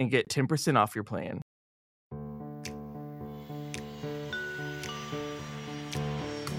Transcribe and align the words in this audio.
and 0.00 0.10
get 0.10 0.28
10% 0.28 0.76
off 0.76 0.94
your 0.94 1.04
plan. 1.04 1.40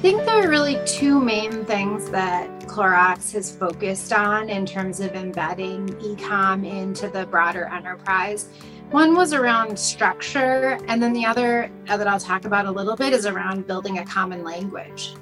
I 0.02 0.04
think 0.04 0.26
there 0.26 0.46
are 0.46 0.50
really 0.50 0.80
two 0.86 1.20
main 1.20 1.66
things 1.66 2.10
that 2.10 2.50
Clorox 2.62 3.34
has 3.34 3.56
focused 3.56 4.14
on 4.14 4.50
in 4.50 4.66
terms 4.66 5.00
of 5.00 5.14
embedding 5.14 5.88
ecom 6.00 6.66
into 6.66 7.08
the 7.08 7.26
broader 7.28 7.66
enterprise. 7.66 8.50
One 8.90 9.16
was 9.16 9.32
around 9.34 9.78
structure, 9.78 10.80
and 10.88 11.02
then 11.04 11.14
the 11.14 11.26
other 11.26 11.72
that 11.86 12.08
I'll 12.08 12.20
talk 12.20 12.46
about 12.46 12.66
a 12.66 12.72
little 12.72 12.96
bit 12.96 13.14
is 13.14 13.26
around 13.26 13.68
building 13.68 14.00
a 14.00 14.06
common 14.06 14.44
language. 14.44 15.14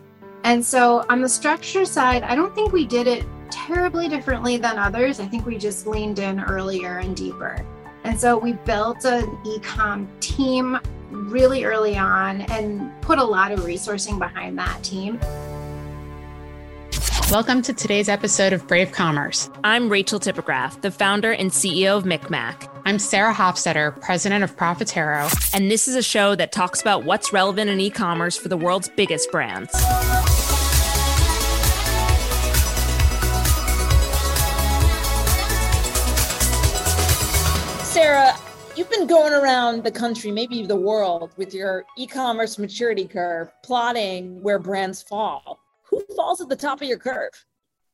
And 0.44 0.64
so, 0.64 1.06
on 1.10 1.22
the 1.22 1.30
structure 1.30 1.84
side, 1.86 2.24
I 2.24 2.34
don't 2.34 2.56
think 2.56 2.72
we 2.72 2.86
did 2.86 3.06
it 3.06 3.26
terribly 3.52 4.08
differently 4.08 4.58
than 4.58 4.80
others. 4.80 5.20
I 5.20 5.26
think 5.26 5.46
we 5.46 5.58
just 5.58 5.88
leaned 5.88 6.20
in 6.20 6.40
earlier 6.40 7.00
and 7.00 7.16
deeper. 7.16 7.66
And 8.04 8.20
so, 8.20 8.38
we 8.38 8.54
built 8.54 9.06
an 9.06 9.26
ecom 9.44 10.08
team 10.20 10.80
really 11.12 11.64
early 11.64 11.98
on 11.98 12.42
and 12.42 12.90
put 13.02 13.20
a 13.20 13.24
lot 13.24 13.52
of 13.52 13.62
resourcing 13.62 14.18
behind 14.18 14.58
that 14.58 14.84
team. 14.84 15.20
Welcome 17.32 17.62
to 17.64 17.74
today's 17.74 18.10
episode 18.10 18.54
of 18.54 18.68
Brave 18.68 18.92
Commerce. 18.92 19.52
I'm 19.64 19.88
Rachel 19.88 20.20
Tipograph, 20.20 20.82
the 20.82 20.90
founder 20.90 21.32
and 21.32 21.52
CEO 21.52 21.96
of 21.96 22.04
MikMak. 22.04 22.68
I'm 22.86 22.98
Sarah 22.98 23.34
Hofstetter, 23.34 24.02
president 24.02 24.44
of 24.44 24.56
Profitero. 24.56 25.54
And 25.54 25.70
this 25.70 25.88
is 25.88 25.96
a 25.96 26.02
show 26.02 26.36
that 26.36 26.52
talks 26.52 26.82
about 26.82 27.04
what's 27.04 27.32
relevant 27.32 27.70
in 27.70 27.80
e 27.80 27.92
commerce 27.92 28.36
for 28.36 28.48
the 28.48 28.58
world's 28.58 28.90
biggest 28.90 29.32
brands. 29.32 29.72
Sarah, 38.10 38.36
you've 38.76 38.90
been 38.90 39.06
going 39.06 39.34
around 39.34 39.84
the 39.84 39.92
country, 39.92 40.32
maybe 40.32 40.66
the 40.66 40.76
world, 40.76 41.32
with 41.38 41.54
your 41.54 41.86
e 41.96 42.08
commerce 42.08 42.58
maturity 42.58 43.06
curve, 43.06 43.52
plotting 43.62 44.42
where 44.42 44.58
brands 44.58 45.04
fall. 45.04 45.60
Who 45.84 46.04
falls 46.16 46.42
at 46.42 46.50
the 46.50 46.56
top 46.56 46.82
of 46.82 46.88
your 46.88 46.98
curve? 46.98 47.30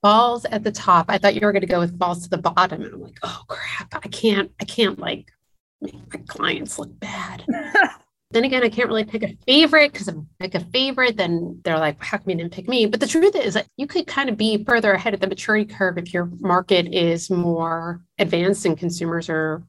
Falls 0.02 0.46
at 0.46 0.64
the 0.64 0.72
top. 0.72 1.08
I 1.10 1.18
thought 1.18 1.36
you 1.36 1.42
were 1.42 1.52
going 1.52 1.64
to 1.64 1.68
go 1.68 1.82
with 1.82 2.00
falls 2.00 2.24
to 2.24 2.30
the 2.30 2.38
bottom. 2.38 2.82
And 2.82 2.94
I'm 2.94 3.02
like, 3.02 3.18
oh 3.24 3.42
crap, 3.50 3.94
I 3.94 4.08
can't, 4.08 4.50
I 4.62 4.64
can't 4.64 4.98
like 5.00 5.34
make 5.82 5.96
my 6.14 6.22
clients 6.30 6.80
look 6.80 6.98
bad. 6.98 7.44
then 8.32 8.46
again, 8.46 8.64
I 8.64 8.70
can't 8.70 8.88
really 8.88 9.04
pick 9.04 9.24
a 9.24 9.38
favorite 9.46 9.92
because 9.92 10.08
if 10.08 10.16
I 10.16 10.48
pick 10.48 10.56
a 10.56 10.62
favorite, 10.62 11.18
then 11.18 11.60
they're 11.66 11.78
like, 11.78 12.02
how 12.02 12.20
come 12.20 12.30
you 12.30 12.38
didn't 12.38 12.54
pick 12.54 12.70
me? 12.70 12.86
But 12.86 13.02
the 13.02 13.08
truth 13.08 13.36
is 13.36 13.56
that 13.56 13.68
you 13.76 13.86
could 13.86 14.08
kind 14.08 14.30
of 14.30 14.38
be 14.38 14.64
further 14.64 14.94
ahead 14.94 15.14
of 15.14 15.20
the 15.20 15.28
maturity 15.28 15.66
curve 15.66 15.98
if 15.98 16.14
your 16.14 16.32
market 16.40 16.88
is 16.94 17.30
more 17.30 18.02
advanced 18.18 18.66
and 18.66 18.78
consumers 18.78 19.28
are 19.28 19.62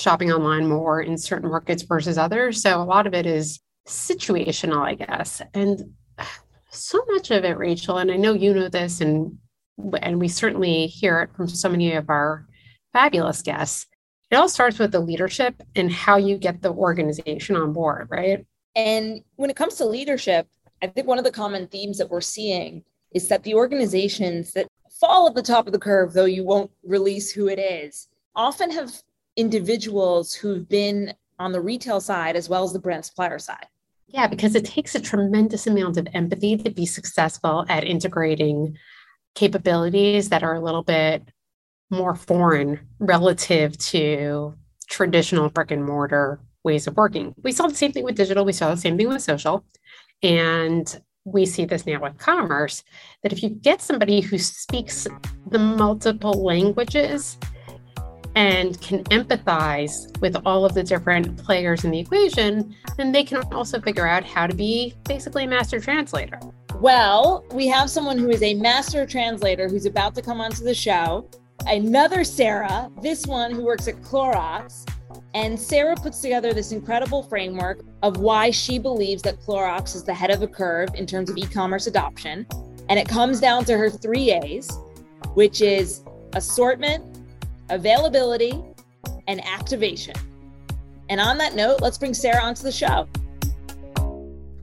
shopping 0.00 0.32
online 0.32 0.66
more 0.66 1.00
in 1.00 1.16
certain 1.18 1.50
markets 1.50 1.82
versus 1.82 2.18
others. 2.18 2.62
So 2.62 2.80
a 2.80 2.84
lot 2.84 3.06
of 3.06 3.14
it 3.14 3.26
is 3.26 3.60
situational, 3.86 4.78
I 4.78 4.94
guess. 4.94 5.42
And 5.54 5.94
so 6.70 7.04
much 7.08 7.30
of 7.30 7.44
it, 7.44 7.58
Rachel, 7.58 7.98
and 7.98 8.10
I 8.10 8.16
know 8.16 8.32
you 8.32 8.54
know 8.54 8.68
this, 8.68 9.00
and 9.00 9.38
and 10.02 10.20
we 10.20 10.28
certainly 10.28 10.86
hear 10.86 11.20
it 11.20 11.30
from 11.34 11.48
so 11.48 11.68
many 11.68 11.92
of 11.94 12.10
our 12.10 12.46
fabulous 12.92 13.42
guests. 13.42 13.86
It 14.30 14.36
all 14.36 14.48
starts 14.48 14.78
with 14.78 14.92
the 14.92 15.00
leadership 15.00 15.60
and 15.74 15.90
how 15.90 16.16
you 16.16 16.36
get 16.36 16.62
the 16.62 16.72
organization 16.72 17.56
on 17.56 17.72
board, 17.72 18.08
right? 18.10 18.46
And 18.76 19.22
when 19.36 19.50
it 19.50 19.56
comes 19.56 19.74
to 19.76 19.86
leadership, 19.86 20.46
I 20.82 20.86
think 20.86 21.06
one 21.06 21.18
of 21.18 21.24
the 21.24 21.32
common 21.32 21.66
themes 21.66 21.98
that 21.98 22.10
we're 22.10 22.20
seeing 22.20 22.84
is 23.12 23.28
that 23.28 23.42
the 23.42 23.54
organizations 23.54 24.52
that 24.52 24.68
fall 25.00 25.26
at 25.26 25.34
the 25.34 25.42
top 25.42 25.66
of 25.66 25.72
the 25.72 25.78
curve, 25.78 26.12
though 26.12 26.26
you 26.26 26.44
won't 26.44 26.70
release 26.84 27.32
who 27.32 27.48
it 27.48 27.58
is, 27.58 28.08
often 28.36 28.70
have 28.70 28.92
individuals 29.40 30.34
who've 30.34 30.68
been 30.68 31.14
on 31.38 31.52
the 31.52 31.60
retail 31.60 32.00
side 32.00 32.36
as 32.36 32.48
well 32.48 32.62
as 32.62 32.72
the 32.72 32.78
brand 32.78 33.04
supplier 33.04 33.38
side. 33.38 33.66
Yeah, 34.08 34.26
because 34.26 34.54
it 34.54 34.64
takes 34.64 34.94
a 34.94 35.00
tremendous 35.00 35.66
amount 35.66 35.96
of 35.96 36.08
empathy 36.12 36.56
to 36.58 36.70
be 36.70 36.84
successful 36.84 37.64
at 37.68 37.84
integrating 37.84 38.76
capabilities 39.34 40.28
that 40.28 40.42
are 40.42 40.54
a 40.54 40.60
little 40.60 40.82
bit 40.82 41.30
more 41.90 42.14
foreign 42.14 42.80
relative 42.98 43.78
to 43.78 44.54
traditional 44.88 45.48
brick 45.48 45.70
and 45.70 45.84
mortar 45.84 46.40
ways 46.64 46.86
of 46.86 46.96
working. 46.96 47.34
We 47.42 47.52
saw 47.52 47.68
the 47.68 47.74
same 47.74 47.92
thing 47.92 48.04
with 48.04 48.16
digital, 48.16 48.44
we 48.44 48.52
saw 48.52 48.70
the 48.70 48.80
same 48.80 48.96
thing 48.96 49.08
with 49.08 49.22
social. 49.22 49.64
And 50.22 51.00
we 51.24 51.46
see 51.46 51.64
this 51.64 51.86
now 51.86 52.00
with 52.00 52.18
commerce 52.18 52.82
that 53.22 53.32
if 53.32 53.42
you 53.42 53.50
get 53.50 53.82
somebody 53.82 54.20
who 54.20 54.38
speaks 54.38 55.06
the 55.46 55.58
multiple 55.58 56.32
languages 56.32 57.38
and 58.34 58.80
can 58.80 59.04
empathize 59.04 60.18
with 60.20 60.36
all 60.44 60.64
of 60.64 60.74
the 60.74 60.82
different 60.82 61.36
players 61.36 61.84
in 61.84 61.90
the 61.90 61.98
equation, 61.98 62.74
then 62.96 63.12
they 63.12 63.24
can 63.24 63.42
also 63.52 63.80
figure 63.80 64.06
out 64.06 64.24
how 64.24 64.46
to 64.46 64.54
be 64.54 64.94
basically 65.04 65.44
a 65.44 65.48
master 65.48 65.80
translator. 65.80 66.38
Well, 66.76 67.44
we 67.52 67.66
have 67.68 67.90
someone 67.90 68.18
who 68.18 68.30
is 68.30 68.42
a 68.42 68.54
master 68.54 69.04
translator 69.04 69.68
who's 69.68 69.86
about 69.86 70.14
to 70.14 70.22
come 70.22 70.40
onto 70.40 70.64
the 70.64 70.74
show. 70.74 71.28
Another 71.66 72.24
Sarah, 72.24 72.90
this 73.02 73.26
one 73.26 73.50
who 73.50 73.64
works 73.64 73.88
at 73.88 73.96
Clorox. 73.96 74.88
And 75.34 75.58
Sarah 75.58 75.96
puts 75.96 76.20
together 76.20 76.52
this 76.52 76.72
incredible 76.72 77.22
framework 77.22 77.80
of 78.02 78.16
why 78.18 78.50
she 78.50 78.78
believes 78.78 79.22
that 79.22 79.40
Clorox 79.40 79.94
is 79.94 80.04
the 80.04 80.14
head 80.14 80.30
of 80.30 80.40
the 80.40 80.48
curve 80.48 80.88
in 80.94 81.06
terms 81.06 81.30
of 81.30 81.36
e 81.36 81.46
commerce 81.46 81.86
adoption. 81.86 82.46
And 82.88 82.98
it 82.98 83.08
comes 83.08 83.40
down 83.40 83.64
to 83.66 83.76
her 83.76 83.90
three 83.90 84.32
A's, 84.32 84.70
which 85.34 85.60
is 85.60 86.02
assortment, 86.32 87.19
availability, 87.70 88.52
and 89.28 89.44
activation. 89.44 90.14
And 91.08 91.20
on 91.20 91.38
that 91.38 91.54
note, 91.54 91.80
let's 91.80 91.98
bring 91.98 92.14
Sarah 92.14 92.42
onto 92.42 92.62
the 92.62 92.72
show. 92.72 93.08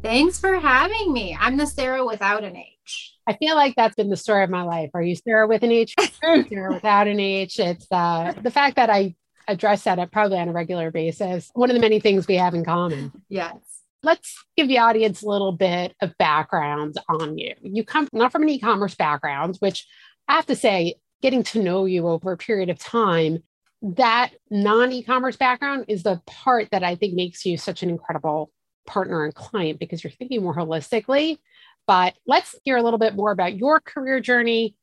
Thanks 0.03 0.39
for 0.39 0.59
having 0.59 1.11
me. 1.11 1.37
I'm 1.39 1.57
the 1.57 1.65
Sarah 1.65 2.05
without 2.05 2.43
an 2.43 2.55
H. 2.55 3.13
I 3.27 3.33
feel 3.33 3.55
like 3.55 3.75
that's 3.75 3.95
been 3.95 4.09
the 4.09 4.15
story 4.15 4.43
of 4.43 4.49
my 4.49 4.61
life. 4.61 4.91
Are 4.93 5.01
you 5.01 5.15
Sarah 5.15 5.47
with 5.47 5.63
an 5.63 5.71
H? 5.71 5.93
Sarah 6.21 6.73
without 6.73 7.07
an 7.07 7.19
H? 7.19 7.59
It's 7.59 7.87
uh, 7.91 8.33
the 8.41 8.51
fact 8.51 8.77
that 8.77 8.89
I 8.89 9.15
address 9.47 9.83
that 9.83 10.11
probably 10.11 10.37
on 10.37 10.49
a 10.49 10.53
regular 10.53 10.91
basis. 10.91 11.49
One 11.53 11.69
of 11.69 11.73
the 11.73 11.81
many 11.81 11.99
things 11.99 12.27
we 12.27 12.35
have 12.35 12.53
in 12.53 12.63
common. 12.63 13.11
Yes. 13.29 13.55
let's 14.03 14.45
give 14.55 14.67
the 14.67 14.79
audience 14.79 15.23
a 15.23 15.27
little 15.27 15.51
bit 15.51 15.95
of 16.01 16.17
background 16.17 16.95
on 17.09 17.37
you. 17.37 17.55
You 17.61 17.83
come 17.83 18.07
not 18.13 18.31
from 18.31 18.43
an 18.43 18.49
e 18.49 18.59
commerce 18.59 18.95
background, 18.95 19.57
which 19.59 19.85
I 20.27 20.33
have 20.33 20.45
to 20.47 20.55
say, 20.55 20.95
getting 21.21 21.43
to 21.43 21.61
know 21.61 21.85
you 21.85 22.07
over 22.07 22.31
a 22.31 22.37
period 22.37 22.69
of 22.69 22.79
time, 22.79 23.43
that 23.81 24.31
non 24.49 24.91
e 24.91 25.03
commerce 25.03 25.35
background 25.35 25.85
is 25.87 26.03
the 26.03 26.21
part 26.25 26.69
that 26.71 26.83
I 26.83 26.95
think 26.95 27.13
makes 27.13 27.45
you 27.45 27.57
such 27.57 27.83
an 27.83 27.89
incredible 27.89 28.51
partner 28.85 29.23
and 29.23 29.35
client 29.35 29.79
because 29.79 30.03
you're 30.03 30.11
thinking 30.11 30.43
more 30.43 30.55
holistically. 30.55 31.37
But 31.85 32.15
let's 32.25 32.55
hear 32.63 32.77
a 32.77 32.83
little 32.83 32.99
bit 32.99 33.15
more 33.15 33.31
about 33.31 33.57
your 33.57 33.79
career 33.79 34.19
journey 34.19 34.75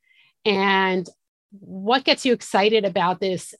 and 0.44 1.08
what 1.50 2.04
gets 2.04 2.24
you 2.24 2.32
excited 2.32 2.84
about 2.84 3.20
this 3.20 3.54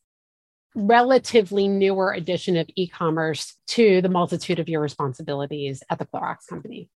relatively 0.74 1.68
newer 1.68 2.12
addition 2.12 2.56
of 2.56 2.68
e-commerce 2.74 3.56
to 3.68 4.02
the 4.02 4.08
multitude 4.08 4.58
of 4.58 4.68
your 4.68 4.80
responsibilities 4.80 5.82
at 5.90 5.98
the 5.98 6.06
Clorox 6.06 6.46
company? 6.48 6.88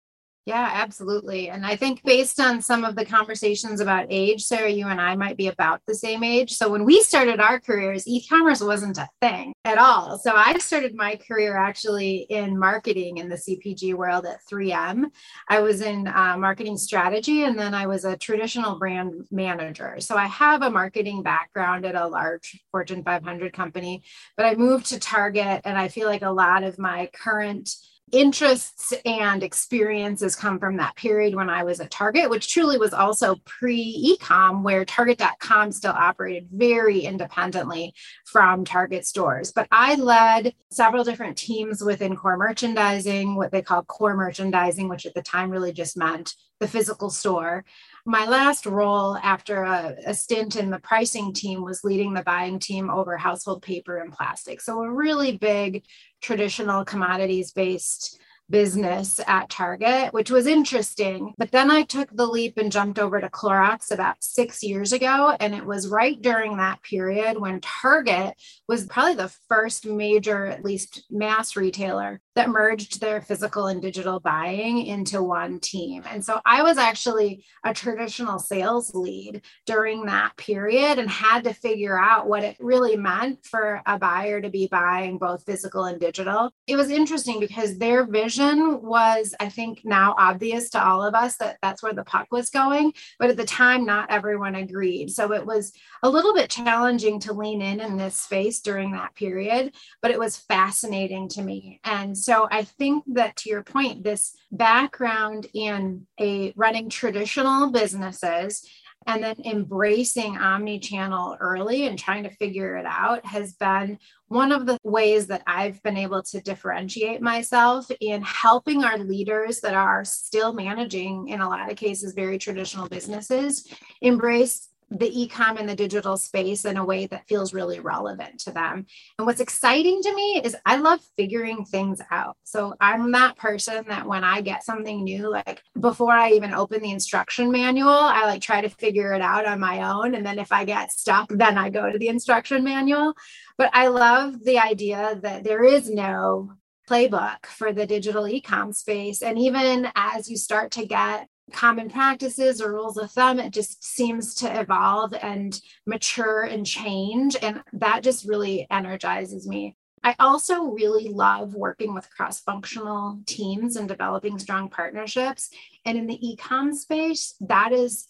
Yeah, 0.47 0.71
absolutely. 0.75 1.49
And 1.49 1.65
I 1.65 1.75
think 1.75 2.01
based 2.03 2.39
on 2.39 2.61
some 2.61 2.85
of 2.85 2.95
the 2.95 3.03
conversations 3.03 3.81
about 3.81 4.05
age, 4.09 4.45
Sarah, 4.45 4.69
you 4.69 4.87
and 4.87 5.01
I 5.01 5.13
might 5.13 5.35
be 5.35 5.49
about 5.49 5.81
the 5.85 5.93
same 5.93 6.23
age. 6.23 6.53
So 6.53 6.69
when 6.69 6.85
we 6.85 7.01
started 7.01 7.41
our 7.41 7.59
careers, 7.59 8.07
e 8.07 8.25
commerce 8.25 8.61
wasn't 8.61 8.97
a 8.97 9.09
thing 9.19 9.53
at 9.65 9.77
all. 9.77 10.17
So 10.17 10.33
I 10.33 10.57
started 10.59 10.95
my 10.95 11.17
career 11.17 11.57
actually 11.57 12.27
in 12.29 12.57
marketing 12.57 13.17
in 13.17 13.27
the 13.27 13.35
CPG 13.35 13.93
world 13.93 14.25
at 14.25 14.39
3M. 14.49 15.07
I 15.49 15.59
was 15.59 15.81
in 15.81 16.07
uh, 16.07 16.37
marketing 16.37 16.77
strategy 16.77 17.43
and 17.43 17.59
then 17.59 17.73
I 17.73 17.85
was 17.87 18.05
a 18.05 18.15
traditional 18.15 18.79
brand 18.79 19.27
manager. 19.29 19.97
So 19.99 20.15
I 20.15 20.27
have 20.27 20.61
a 20.61 20.71
marketing 20.71 21.23
background 21.23 21.85
at 21.85 21.95
a 21.95 22.07
large 22.07 22.57
Fortune 22.71 23.03
500 23.03 23.51
company, 23.51 24.01
but 24.37 24.45
I 24.45 24.55
moved 24.55 24.85
to 24.87 24.99
Target 24.99 25.63
and 25.65 25.77
I 25.77 25.89
feel 25.89 26.07
like 26.07 26.21
a 26.21 26.31
lot 26.31 26.63
of 26.63 26.79
my 26.79 27.09
current 27.13 27.69
interests 28.11 28.93
and 29.05 29.43
experiences 29.43 30.35
come 30.35 30.59
from 30.59 30.77
that 30.77 30.95
period 30.95 31.35
when 31.35 31.49
I 31.49 31.63
was 31.63 31.79
at 31.79 31.91
Target, 31.91 32.29
which 32.29 32.51
truly 32.51 32.77
was 32.77 32.93
also 32.93 33.35
pre 33.45 34.17
ecom, 34.19 34.63
where 34.63 34.85
Target.com 34.85 35.71
still 35.71 35.91
operated 35.91 36.47
very 36.51 37.01
independently 37.01 37.93
from 38.25 38.63
Target 38.63 39.05
stores. 39.05 39.51
But 39.51 39.67
I 39.71 39.95
led 39.95 40.53
several 40.71 41.03
different 41.03 41.37
teams 41.37 41.83
within 41.83 42.15
core 42.15 42.37
merchandising, 42.37 43.35
what 43.35 43.51
they 43.51 43.61
call 43.61 43.83
core 43.83 44.15
merchandising, 44.15 44.87
which 44.87 45.05
at 45.05 45.13
the 45.13 45.21
time 45.21 45.49
really 45.49 45.73
just 45.73 45.97
meant 45.97 46.33
the 46.59 46.67
physical 46.67 47.09
store. 47.09 47.65
My 48.09 48.25
last 48.25 48.65
role 48.65 49.17
after 49.17 49.63
a, 49.63 49.93
a, 50.05 50.13
stint 50.13 50.55
in 50.55 50.69
the 50.69 50.79
pricing 50.79 51.33
team 51.33 51.61
was 51.61 51.83
leading 51.83 52.13
the 52.13 52.23
buying 52.23 52.57
team 52.57 52.89
over 52.89 53.17
household 53.17 53.61
paper 53.61 53.97
and 53.97 54.13
plastic. 54.13 54.61
So, 54.61 54.81
a 54.81 54.89
really 54.89 55.37
big 55.37 55.83
traditional 56.21 56.85
commodities 56.85 57.51
based 57.51 58.17
business 58.49 59.19
at 59.27 59.49
Target, 59.49 60.13
which 60.13 60.31
was 60.31 60.47
interesting. 60.47 61.33
But 61.37 61.51
then 61.51 61.69
I 61.69 61.83
took 61.83 62.09
the 62.15 62.25
leap 62.25 62.57
and 62.57 62.71
jumped 62.71 62.97
over 62.97 63.19
to 63.19 63.29
Clorox 63.29 63.91
about 63.91 64.23
six 64.23 64.63
years 64.63 64.93
ago. 64.93 65.35
And 65.39 65.53
it 65.53 65.65
was 65.65 65.89
right 65.89 66.21
during 66.21 66.55
that 66.57 66.81
period 66.83 67.37
when 67.37 67.59
Target 67.59 68.35
was 68.67 68.85
probably 68.85 69.15
the 69.15 69.35
first 69.49 69.85
major, 69.85 70.45
at 70.45 70.63
least 70.63 71.03
mass 71.09 71.57
retailer 71.57 72.21
that 72.37 72.49
merged 72.49 73.01
their 73.01 73.19
physical 73.19 73.65
and 73.65 73.81
digital 73.81 74.19
buying 74.19 74.85
into 74.85 75.23
one 75.23 75.59
team. 75.59 76.03
And 76.07 76.23
so 76.23 76.39
I 76.45 76.61
was 76.61 76.77
actually 76.77 77.43
a 77.65 77.73
traditional 77.73 78.37
sales 78.37 78.93
lead 78.93 79.41
during 79.65 80.05
that 80.05 80.37
period 80.37 80.99
and 80.99 81.09
had 81.09 81.45
to 81.45 81.53
figure 81.53 81.99
out 81.99 82.27
what 82.27 82.43
it 82.43 82.55
really 82.59 82.95
meant 82.95 83.43
for 83.43 83.81
a 83.87 83.97
buyer 83.97 84.39
to 84.39 84.51
be 84.51 84.67
buying 84.67 85.17
both 85.17 85.45
physical 85.45 85.85
and 85.85 85.99
digital. 85.99 86.51
It 86.67 86.75
was 86.75 86.91
interesting 86.91 87.39
because 87.39 87.79
their 87.79 88.05
vision 88.05 88.83
was, 88.83 89.33
I 89.39 89.49
think, 89.49 89.81
now 89.83 90.13
obvious 90.19 90.69
to 90.71 90.83
all 90.83 91.03
of 91.03 91.15
us 91.15 91.37
that 91.37 91.57
that's 91.63 91.81
where 91.81 91.93
the 91.93 92.03
puck 92.03 92.27
was 92.29 92.51
going. 92.51 92.93
But 93.17 93.31
at 93.31 93.37
the 93.37 93.45
time, 93.45 93.83
not 93.83 94.11
everyone 94.11 94.53
agreed. 94.53 95.09
So 95.09 95.33
it 95.33 95.43
was 95.43 95.73
a 96.03 96.09
little 96.09 96.35
bit 96.35 96.51
challenging 96.51 97.19
to 97.21 97.33
lean 97.33 97.63
in 97.63 97.79
in 97.79 97.97
this 97.97 98.15
space 98.15 98.59
during 98.59 98.91
that 98.91 99.15
period, 99.15 99.73
but 100.03 100.11
it 100.11 100.19
was 100.19 100.37
fascinating 100.37 101.27
to 101.29 101.41
me. 101.41 101.79
And 101.83 102.15
so 102.27 102.45
I 102.51 102.63
think 102.63 103.05
that 103.13 103.37
to 103.37 103.49
your 103.49 103.63
point, 103.63 104.03
this 104.03 104.35
background 104.51 105.47
in 105.53 106.05
a 106.19 106.51
running 106.57 106.89
traditional 106.89 107.71
businesses 107.71 108.69
and 109.05 109.23
then 109.23 109.37
embracing 109.45 110.37
omni-channel 110.37 111.37
early 111.39 111.87
and 111.87 111.97
trying 111.97 112.23
to 112.23 112.29
figure 112.29 112.75
it 112.75 112.85
out 112.85 113.25
has 113.25 113.53
been 113.53 113.97
one 114.27 114.51
of 114.51 114.65
the 114.65 114.77
ways 114.83 115.27
that 115.27 115.41
I've 115.47 115.81
been 115.83 115.95
able 115.95 116.21
to 116.23 116.41
differentiate 116.41 117.21
myself 117.21 117.89
in 118.01 118.21
helping 118.23 118.83
our 118.83 118.97
leaders 118.97 119.61
that 119.61 119.73
are 119.73 120.03
still 120.03 120.51
managing, 120.51 121.29
in 121.29 121.39
a 121.39 121.47
lot 121.47 121.71
of 121.71 121.77
cases, 121.77 122.13
very 122.13 122.37
traditional 122.37 122.89
businesses 122.89 123.73
embrace 124.01 124.66
the 124.89 125.09
ecom 125.09 125.59
and 125.59 125.67
the 125.67 125.75
digital 125.75 126.15
space 126.15 126.63
in 126.63 126.77
a 126.77 126.85
way 126.85 127.07
that 127.07 127.27
feels 127.27 127.53
really 127.53 127.79
relevant 127.79 128.39
to 128.39 128.51
them. 128.51 128.85
And 129.17 129.25
what's 129.25 129.41
exciting 129.41 130.01
to 130.01 130.15
me 130.15 130.41
is 130.43 130.55
I 130.65 130.77
love 130.77 131.01
figuring 131.17 131.65
things 131.65 132.01
out. 132.09 132.37
So 132.43 132.73
I'm 132.79 133.11
that 133.11 133.37
person 133.37 133.85
that 133.89 134.07
when 134.07 134.23
I 134.23 134.41
get 134.41 134.63
something 134.63 135.03
new, 135.03 135.29
like 135.29 135.61
before 135.79 136.11
I 136.11 136.31
even 136.31 136.53
open 136.53 136.81
the 136.81 136.91
instruction 136.91 137.51
manual, 137.51 137.89
I 137.89 138.25
like 138.25 138.41
try 138.41 138.61
to 138.61 138.69
figure 138.69 139.13
it 139.13 139.21
out 139.21 139.45
on 139.45 139.59
my 139.59 139.91
own. 139.91 140.15
And 140.15 140.25
then 140.25 140.39
if 140.39 140.51
I 140.51 140.63
get 140.63 140.91
stuck, 140.91 141.27
then 141.29 141.57
I 141.57 141.69
go 141.69 141.91
to 141.91 141.97
the 141.97 142.07
instruction 142.07 142.63
manual. 142.63 143.13
But 143.57 143.71
I 143.73 143.87
love 143.87 144.43
the 144.43 144.59
idea 144.59 145.19
that 145.21 145.43
there 145.43 145.63
is 145.63 145.89
no 145.89 146.53
playbook 146.89 147.45
for 147.45 147.73
the 147.73 147.85
digital 147.85 148.23
ecom 148.23 148.73
space. 148.73 149.21
And 149.21 149.37
even 149.37 149.89
as 149.95 150.29
you 150.29 150.37
start 150.37 150.71
to 150.71 150.85
get 150.85 151.27
common 151.51 151.89
practices 151.89 152.61
or 152.61 152.73
rules 152.73 152.97
of 152.97 153.11
thumb, 153.11 153.39
it 153.39 153.51
just 153.51 153.83
seems 153.83 154.35
to 154.35 154.59
evolve 154.59 155.13
and 155.13 155.59
mature 155.85 156.43
and 156.43 156.65
change. 156.65 157.35
And 157.41 157.63
that 157.73 158.03
just 158.03 158.27
really 158.27 158.67
energizes 158.69 159.47
me. 159.47 159.75
I 160.03 160.15
also 160.19 160.65
really 160.65 161.09
love 161.09 161.55
working 161.55 161.93
with 161.93 162.09
cross 162.09 162.39
functional 162.39 163.19
teams 163.25 163.75
and 163.75 163.87
developing 163.87 164.37
strong 164.39 164.69
partnerships. 164.69 165.49
And 165.85 165.97
in 165.97 166.07
the 166.07 166.19
ecom 166.19 166.73
space, 166.73 167.35
that 167.41 167.71
is 167.71 168.07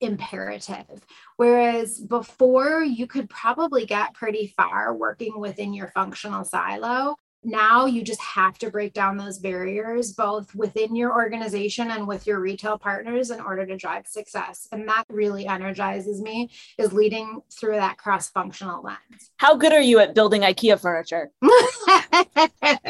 imperative. 0.00 1.04
Whereas 1.36 2.00
before, 2.00 2.82
you 2.82 3.06
could 3.06 3.28
probably 3.28 3.84
get 3.84 4.14
pretty 4.14 4.54
far 4.56 4.94
working 4.94 5.38
within 5.38 5.74
your 5.74 5.88
functional 5.88 6.44
silo 6.44 7.16
now 7.44 7.86
you 7.86 8.02
just 8.02 8.20
have 8.20 8.58
to 8.58 8.70
break 8.70 8.92
down 8.92 9.16
those 9.16 9.38
barriers 9.38 10.12
both 10.12 10.54
within 10.54 10.96
your 10.96 11.14
organization 11.14 11.90
and 11.90 12.06
with 12.06 12.26
your 12.26 12.40
retail 12.40 12.78
partners 12.78 13.30
in 13.30 13.40
order 13.40 13.64
to 13.64 13.76
drive 13.76 14.06
success 14.06 14.66
and 14.72 14.88
that 14.88 15.04
really 15.08 15.46
energizes 15.46 16.20
me 16.20 16.50
is 16.78 16.92
leading 16.92 17.40
through 17.52 17.76
that 17.76 17.96
cross-functional 17.96 18.82
lens 18.82 19.30
how 19.36 19.54
good 19.54 19.72
are 19.72 19.80
you 19.80 19.98
at 19.98 20.14
building 20.14 20.42
ikea 20.42 20.80
furniture 20.80 21.30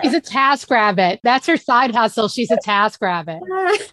she's 0.02 0.14
a 0.14 0.20
TaskRabbit 0.20 1.18
that's 1.22 1.46
her 1.46 1.56
side 1.56 1.94
hustle 1.94 2.28
she's 2.28 2.50
a 2.50 2.58
TaskRabbit 2.58 3.40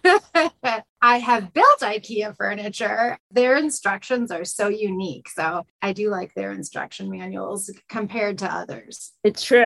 I 1.02 1.18
have 1.18 1.52
built 1.52 1.80
IKEA 1.82 2.36
furniture. 2.36 3.18
Their 3.30 3.56
instructions 3.56 4.32
are 4.32 4.44
so 4.44 4.68
unique. 4.68 5.28
So 5.28 5.64
I 5.80 5.92
do 5.92 6.10
like 6.10 6.34
their 6.34 6.50
instruction 6.50 7.10
manuals 7.10 7.70
compared 7.88 8.38
to 8.38 8.52
others. 8.52 9.12
It's 9.22 9.44
true. 9.44 9.65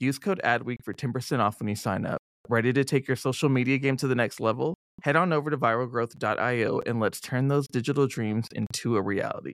Use 0.00 0.18
code 0.18 0.40
ADWEEK 0.44 0.78
for 0.82 0.92
10% 0.92 1.38
off 1.38 1.60
when 1.60 1.68
you 1.68 1.76
sign 1.76 2.04
up. 2.04 2.18
Ready 2.48 2.72
to 2.72 2.84
take 2.84 3.08
your 3.08 3.16
social 3.16 3.48
media 3.48 3.78
game 3.78 3.96
to 3.98 4.06
the 4.06 4.14
next 4.14 4.40
level? 4.40 4.74
Head 5.02 5.16
on 5.16 5.32
over 5.32 5.50
to 5.50 5.56
viralgrowth.io 5.56 6.80
and 6.84 7.00
let's 7.00 7.20
turn 7.20 7.48
those 7.48 7.66
digital 7.68 8.06
dreams 8.06 8.46
into 8.54 8.96
a 8.96 9.02
reality. 9.02 9.52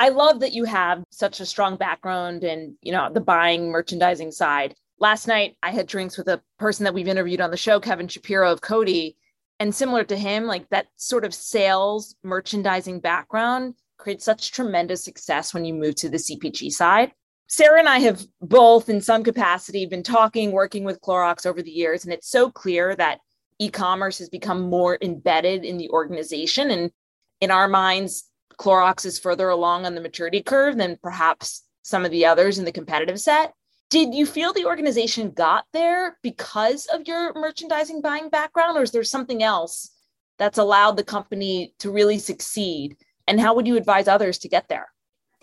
I 0.00 0.08
love 0.08 0.40
that 0.40 0.52
you 0.52 0.64
have 0.64 1.04
such 1.10 1.40
a 1.40 1.46
strong 1.46 1.76
background 1.76 2.44
in, 2.44 2.76
you 2.82 2.92
know, 2.92 3.10
the 3.12 3.20
buying 3.20 3.70
merchandising 3.70 4.32
side. 4.32 4.74
Last 4.98 5.26
night 5.26 5.56
I 5.62 5.70
had 5.70 5.86
drinks 5.86 6.18
with 6.18 6.28
a 6.28 6.42
person 6.58 6.84
that 6.84 6.94
we've 6.94 7.08
interviewed 7.08 7.40
on 7.40 7.50
the 7.50 7.56
show, 7.56 7.78
Kevin 7.80 8.08
Shapiro 8.08 8.50
of 8.50 8.60
Cody, 8.62 9.16
and 9.60 9.74
similar 9.74 10.04
to 10.04 10.16
him, 10.16 10.44
like 10.44 10.68
that 10.70 10.88
sort 10.96 11.24
of 11.24 11.32
sales 11.32 12.14
merchandising 12.22 13.00
background 13.00 13.74
creates 13.98 14.24
such 14.24 14.52
tremendous 14.52 15.02
success 15.04 15.54
when 15.54 15.64
you 15.64 15.72
move 15.72 15.94
to 15.96 16.08
the 16.08 16.18
CPG 16.18 16.70
side. 16.70 17.12
Sarah 17.48 17.78
and 17.78 17.88
I 17.88 18.00
have 18.00 18.26
both, 18.40 18.88
in 18.88 19.00
some 19.00 19.22
capacity, 19.22 19.86
been 19.86 20.02
talking, 20.02 20.50
working 20.50 20.84
with 20.84 21.00
Clorox 21.00 21.46
over 21.46 21.62
the 21.62 21.70
years, 21.70 22.04
and 22.04 22.12
it's 22.12 22.28
so 22.28 22.50
clear 22.50 22.96
that 22.96 23.20
e 23.58 23.70
commerce 23.70 24.18
has 24.18 24.28
become 24.28 24.62
more 24.62 24.98
embedded 25.00 25.64
in 25.64 25.78
the 25.78 25.88
organization. 25.90 26.70
And 26.70 26.90
in 27.40 27.50
our 27.50 27.68
minds, 27.68 28.24
Clorox 28.58 29.04
is 29.04 29.18
further 29.18 29.48
along 29.48 29.86
on 29.86 29.94
the 29.94 30.00
maturity 30.00 30.42
curve 30.42 30.76
than 30.76 30.98
perhaps 31.02 31.62
some 31.82 32.04
of 32.04 32.10
the 32.10 32.26
others 32.26 32.58
in 32.58 32.64
the 32.64 32.72
competitive 32.72 33.20
set. 33.20 33.52
Did 33.90 34.12
you 34.12 34.26
feel 34.26 34.52
the 34.52 34.66
organization 34.66 35.30
got 35.30 35.66
there 35.72 36.18
because 36.22 36.86
of 36.86 37.06
your 37.06 37.32
merchandising 37.34 38.00
buying 38.00 38.28
background, 38.28 38.76
or 38.76 38.82
is 38.82 38.90
there 38.90 39.04
something 39.04 39.44
else 39.44 39.92
that's 40.38 40.58
allowed 40.58 40.96
the 40.96 41.04
company 41.04 41.74
to 41.78 41.92
really 41.92 42.18
succeed? 42.18 42.96
And 43.28 43.40
how 43.40 43.54
would 43.54 43.68
you 43.68 43.76
advise 43.76 44.08
others 44.08 44.38
to 44.38 44.48
get 44.48 44.68
there? 44.68 44.88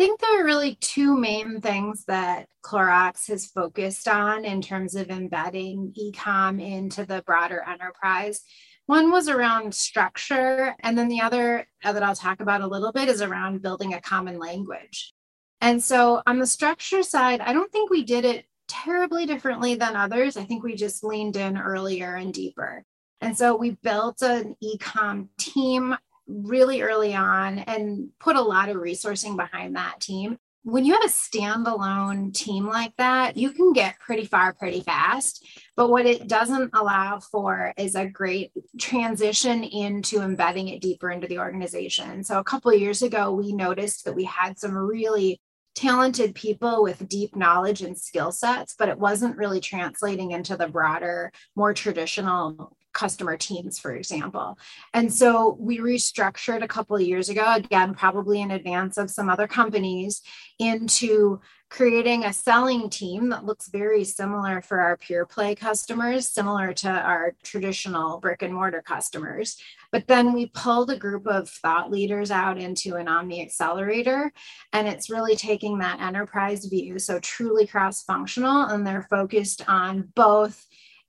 I 0.04 0.06
think 0.06 0.20
there 0.20 0.42
are 0.42 0.46
really 0.46 0.76
two 0.82 1.18
main 1.18 1.62
things 1.62 2.04
that 2.10 2.50
Clorox 2.62 3.30
has 3.30 3.46
focused 3.46 4.10
on 4.10 4.44
in 4.44 4.62
terms 4.62 4.96
of 4.96 5.10
embedding 5.10 5.94
ecom 5.98 6.62
into 6.62 7.06
the 7.06 7.24
broader 7.26 7.64
enterprise. 7.66 8.42
One 8.86 9.12
was 9.12 9.30
around 9.30 9.74
structure, 9.74 10.76
and 10.82 10.98
then 10.98 11.08
the 11.08 11.22
other 11.22 11.66
uh, 11.86 11.94
that 11.94 12.04
I'll 12.04 12.18
talk 12.18 12.42
about 12.42 12.60
a 12.60 12.68
little 12.68 12.92
bit 12.92 13.08
is 13.08 13.22
around 13.22 13.62
building 13.62 13.94
a 13.94 14.02
common 14.02 14.40
language. 14.40 15.14
And 15.62 15.82
so 15.82 16.22
on 16.28 16.38
the 16.38 16.48
structure 16.48 17.02
side, 17.02 17.40
I 17.40 17.54
don't 17.54 17.72
think 17.72 17.90
we 17.90 18.04
did 18.04 18.26
it 18.26 18.44
terribly 18.68 19.26
differently 19.26 19.76
than 19.76 19.96
others. 19.96 20.36
I 20.36 20.44
think 20.44 20.66
we 20.66 20.76
just 20.76 21.06
leaned 21.06 21.38
in 21.38 21.58
earlier 21.58 22.16
and 22.16 22.34
deeper. 22.34 22.84
And 23.22 23.38
so 23.38 23.56
we 23.56 23.78
built 23.82 24.22
an 24.22 24.58
ecom 24.62 25.30
team 25.40 25.96
really 26.28 26.82
early 26.82 27.14
on 27.14 27.60
and 27.60 28.10
put 28.20 28.36
a 28.36 28.42
lot 28.42 28.70
of 28.70 28.78
resourcing 28.78 29.36
behind 29.36 29.76
that 29.76 30.00
team. 30.00 30.38
When 30.66 30.86
you 30.86 30.94
have 30.94 31.04
a 31.04 31.08
standalone 31.08 32.34
team 32.34 32.66
like 32.66 32.96
that, 32.98 33.36
you 33.36 33.52
can 33.52 33.74
get 33.74 34.00
pretty 34.00 34.26
far 34.26 34.54
pretty 34.54 34.80
fast. 34.80 35.46
But 35.76 35.90
what 35.90 36.06
it 36.06 36.30
doesn't 36.30 36.72
allow 36.74 37.20
for 37.20 37.74
is 37.78 37.96
a 37.96 38.08
great 38.08 38.52
transition 38.80 39.66
into 39.66 40.22
embedding 40.22 40.70
it 40.70 40.82
deeper 40.82 41.12
into 41.12 41.28
the 41.28 41.40
organization. 41.40 42.24
So 42.24 42.40
a 42.40 42.44
couple 42.46 42.72
of 42.72 42.80
years 42.80 43.02
ago, 43.02 43.34
we 43.34 43.52
noticed 43.52 44.06
that 44.06 44.16
we 44.16 44.24
had 44.24 44.58
some 44.58 44.78
really 44.78 45.42
talented 45.76 46.36
people 46.36 46.84
with 46.84 47.10
deep 47.10 47.36
knowledge 47.36 47.82
and 47.82 47.98
skill 47.98 48.32
sets, 48.32 48.76
but 48.78 48.90
it 48.90 49.00
wasn't 49.00 49.38
really 49.38 49.60
translating 49.60 50.32
into 50.32 50.56
the 50.56 50.68
broader, 50.68 51.32
more 51.56 51.74
traditional 51.74 52.78
customer 52.94 53.38
teams, 53.38 53.80
for 53.80 53.94
example. 53.94 54.58
And 54.94 55.14
so 55.14 55.58
we 55.60 55.80
restructured 55.80 56.64
a 56.64 56.68
couple 56.68 56.96
of 56.96 57.02
years 57.02 57.30
ago, 57.30 57.54
again, 57.56 57.94
probably 57.94 58.42
in 58.42 58.52
advance 58.52 58.98
of 58.98 59.10
some 59.10 59.30
other 59.30 59.48
companies, 59.48 60.22
into 60.60 61.40
creating 61.70 62.24
a 62.24 62.32
selling 62.32 62.88
team 62.88 63.30
that 63.30 63.46
looks 63.46 63.68
very 63.70 64.04
similar 64.04 64.62
for 64.62 64.80
our 64.80 64.96
pure 64.96 65.26
play 65.26 65.56
customers, 65.56 66.30
similar 66.30 66.72
to 66.72 66.88
our 66.88 67.36
traditional 67.42 68.20
brick 68.20 68.44
and 68.44 68.54
mortar 68.54 68.84
customers. 68.86 69.58
But 69.92 70.06
then 70.06 70.34
we 70.34 70.52
pulled 70.54 70.92
a 70.92 70.98
group 70.98 71.26
of 71.26 71.50
thought 71.50 71.90
leaders 71.90 72.30
out 72.30 72.60
into 72.60 72.96
an 72.96 73.08
Omni 73.08 73.42
Accelerator, 73.42 74.32
and 74.72 74.88
it's 74.88 75.10
really 75.10 75.36
taking 75.36 75.80
that 75.80 76.00
enterprise 76.00 76.66
view, 76.66 77.00
so 77.00 77.20
truly 77.20 77.66
cross 77.66 78.04
functional, 78.04 78.66
and 78.66 78.86
they're 78.86 79.08
focused 79.10 79.68
on 79.68 80.10
both 80.14 80.64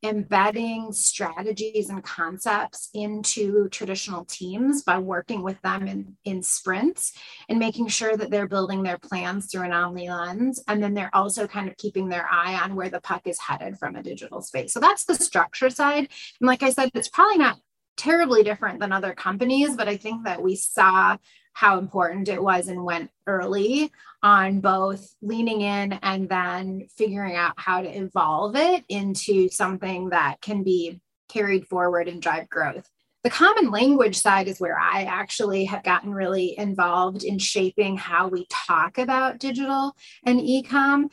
embedding 0.05 0.93
strategies 0.93 1.89
and 1.89 2.05
concepts 2.05 2.91
into 2.93 3.69
traditional 3.71 4.25
teams 4.27 4.83
by 4.83 4.99
working 4.99 5.43
with 5.43 5.61
them 5.63 5.89
in, 5.89 6.17
in 6.25 6.43
sprints 6.43 7.15
and 7.49 7.59
making 7.59 7.89
sure 7.89 8.17
that 8.17 8.31
they're 8.31 8.47
building 8.47 8.83
their 8.83 8.99
plans 8.99 9.51
through 9.51 9.63
an 9.63 9.73
omni 9.73 10.11
lens. 10.11 10.63
And 10.69 10.83
then 10.83 10.93
they're 10.93 11.15
also 11.15 11.47
kind 11.47 11.69
of 11.69 11.77
keeping 11.79 12.09
their 12.09 12.29
eye 12.31 12.61
on 12.63 12.77
where 12.77 12.91
the 12.91 13.01
puck 13.01 13.23
is 13.25 13.41
headed 13.41 13.79
from 13.79 13.97
a 13.97 14.03
digital 14.03 14.43
space. 14.43 14.75
So 14.75 14.81
that's 14.81 15.05
the 15.05 15.15
structure 15.15 15.71
side. 15.71 16.09
And 16.41 16.47
like 16.47 16.63
I 16.63 16.71
said, 16.71 16.91
it's 16.95 17.09
probably 17.09 17.39
not 17.39 17.59
terribly 17.97 18.43
different 18.43 18.81
than 18.81 18.93
other 18.93 19.15
companies, 19.15 19.77
but 19.77 19.89
I 19.89 19.97
think 19.97 20.25
that 20.25 20.43
we 20.43 20.57
saw 20.57 21.17
how 21.55 21.79
important 21.79 22.29
it 22.29 22.43
was 22.43 22.69
and 22.69 22.85
went 22.85 23.11
early 23.27 23.91
on 24.23 24.61
both 24.61 25.15
leaning 25.23 25.63
in 25.63 25.95
and 25.95 26.29
then 26.29 26.87
figuring 26.97 27.37
out 27.37 27.55
how 27.57 27.81
to 27.81 27.89
evolve 27.89 28.57
it 28.57 28.85
into 28.89 29.49
something 29.49 30.11
that 30.11 30.41
can 30.41 30.63
be 30.63 31.01
carried 31.29 31.67
forward 31.67 32.09
and 32.09 32.21
drive 32.21 32.49
growth. 32.51 32.89
The 33.23 33.31
common 33.31 33.71
language 33.71 34.17
side 34.17 34.49
is 34.49 34.61
where 34.61 34.79
I 34.79 35.05
actually 35.05 35.65
have 35.65 35.83
gotten 35.83 36.13
really 36.13 36.59
involved 36.59 37.25
in 37.25 37.39
shaping 37.39 37.97
how 37.97 38.29
we 38.29 38.47
talk 38.51 38.99
about 38.99 39.39
digital 39.39 39.97
and 40.27 40.41
ecom 40.41 41.05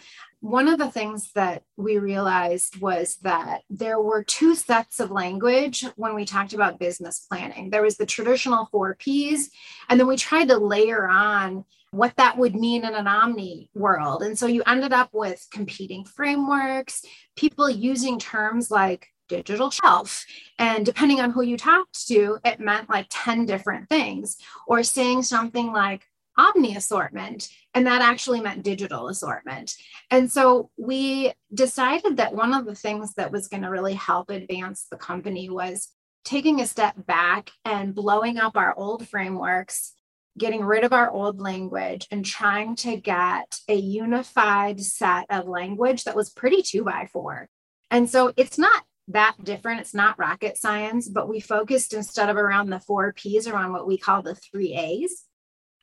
one 0.41 0.67
of 0.67 0.79
the 0.79 0.89
things 0.89 1.31
that 1.33 1.63
we 1.77 1.99
realized 1.99 2.81
was 2.81 3.17
that 3.17 3.61
there 3.69 4.01
were 4.01 4.23
two 4.23 4.55
sets 4.55 4.99
of 4.99 5.11
language 5.11 5.85
when 5.95 6.15
we 6.15 6.25
talked 6.25 6.53
about 6.53 6.79
business 6.79 7.25
planning. 7.29 7.69
There 7.69 7.83
was 7.83 7.97
the 7.97 8.07
traditional 8.07 8.67
four 8.71 8.95
P's, 8.95 9.51
and 9.87 9.99
then 9.99 10.07
we 10.07 10.17
tried 10.17 10.49
to 10.49 10.57
layer 10.57 11.07
on 11.07 11.63
what 11.91 12.15
that 12.17 12.37
would 12.37 12.55
mean 12.55 12.85
in 12.85 12.95
an 12.95 13.05
omni 13.05 13.69
world. 13.75 14.23
And 14.23 14.37
so 14.37 14.47
you 14.47 14.63
ended 14.65 14.93
up 14.93 15.09
with 15.13 15.45
competing 15.51 16.05
frameworks, 16.05 17.03
people 17.35 17.69
using 17.69 18.17
terms 18.17 18.71
like 18.71 19.07
digital 19.29 19.69
shelf. 19.69 20.25
And 20.57 20.85
depending 20.85 21.21
on 21.21 21.31
who 21.31 21.43
you 21.43 21.57
talked 21.57 22.07
to, 22.07 22.39
it 22.43 22.59
meant 22.59 22.89
like 22.89 23.07
10 23.09 23.45
different 23.45 23.89
things, 23.89 24.37
or 24.67 24.81
saying 24.83 25.23
something 25.23 25.71
like 25.71 26.03
omni 26.37 26.75
assortment 26.75 27.49
and 27.73 27.85
that 27.85 28.01
actually 28.01 28.41
meant 28.41 28.63
digital 28.63 29.07
assortment 29.07 29.73
and 30.09 30.31
so 30.31 30.69
we 30.77 31.33
decided 31.53 32.17
that 32.17 32.33
one 32.33 32.53
of 32.53 32.65
the 32.65 32.75
things 32.75 33.13
that 33.15 33.31
was 33.31 33.47
going 33.47 33.63
to 33.63 33.69
really 33.69 33.93
help 33.93 34.29
advance 34.29 34.87
the 34.89 34.97
company 34.97 35.49
was 35.49 35.89
taking 36.23 36.61
a 36.61 36.67
step 36.67 36.95
back 37.05 37.49
and 37.65 37.95
blowing 37.95 38.37
up 38.37 38.55
our 38.55 38.73
old 38.77 39.07
frameworks 39.07 39.93
getting 40.37 40.63
rid 40.63 40.85
of 40.85 40.93
our 40.93 41.11
old 41.11 41.41
language 41.41 42.07
and 42.09 42.25
trying 42.25 42.73
to 42.73 42.95
get 42.95 43.59
a 43.67 43.75
unified 43.75 44.79
set 44.79 45.25
of 45.29 45.45
language 45.45 46.05
that 46.05 46.15
was 46.15 46.29
pretty 46.29 46.61
two 46.61 46.83
by 46.83 47.07
four 47.11 47.49
and 47.89 48.09
so 48.09 48.31
it's 48.37 48.57
not 48.57 48.83
that 49.09 49.35
different. 49.43 49.81
It's 49.81 49.93
not 49.93 50.17
rocket 50.19 50.57
science, 50.57 51.07
but 51.07 51.29
we 51.29 51.39
focused 51.39 51.93
instead 51.93 52.29
of 52.29 52.37
around 52.37 52.69
the 52.69 52.79
four 52.79 53.13
P's 53.13 53.47
around 53.47 53.73
what 53.73 53.87
we 53.87 53.97
call 53.97 54.21
the 54.21 54.35
three 54.35 54.73
A's. 54.73 55.25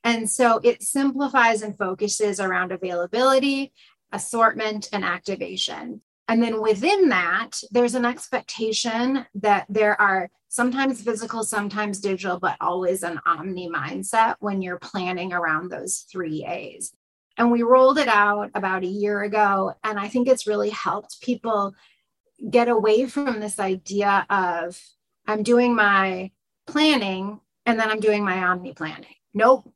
And 0.05 0.29
so 0.29 0.61
it 0.63 0.83
simplifies 0.83 1.63
and 1.63 1.77
focuses 1.77 2.41
around 2.41 2.73
availability, 2.73 3.73
assortment, 4.13 4.89
and 4.93 5.05
activation. 5.05 6.01
And 6.29 6.43
then 6.43 6.61
within 6.61 7.09
that, 7.09 7.53
there's 7.71 7.95
an 7.95 8.05
expectation 8.05 9.27
that 9.37 9.67
there 9.69 9.99
are 10.01 10.31
sometimes 10.49 11.03
physical, 11.03 11.43
sometimes 11.43 12.01
digital, 12.01 12.39
but 12.39 12.57
always 12.61 13.03
an 13.03 13.19
omni 13.27 13.71
mindset 13.71 14.37
when 14.39 14.61
you're 14.61 14.79
planning 14.79 15.33
around 15.33 15.71
those 15.71 16.07
three 16.11 16.45
A's. 16.47 16.93
And 17.39 17.51
we 17.51 17.63
rolled 17.63 17.99
it 17.99 18.09
out 18.09 18.51
about 18.55 18.83
a 18.83 18.89
year 18.89 19.23
ago. 19.23 19.73
And 19.85 19.99
I 19.99 20.09
think 20.09 20.29
it's 20.29 20.47
really 20.47 20.71
helped 20.71 21.23
people 21.23 21.75
get 22.51 22.69
away 22.69 23.07
from 23.07 23.41
this 23.41 23.59
idea 23.59 24.27
of 24.29 24.81
I'm 25.27 25.43
doing 25.43 25.75
my 25.75 26.31
planning 26.67 27.41
and 27.65 27.79
then 27.79 27.91
I'm 27.91 28.01
doing 28.01 28.25
my 28.25 28.45
omni 28.45 28.75
planning. 28.75 29.15
Nope, 29.35 29.73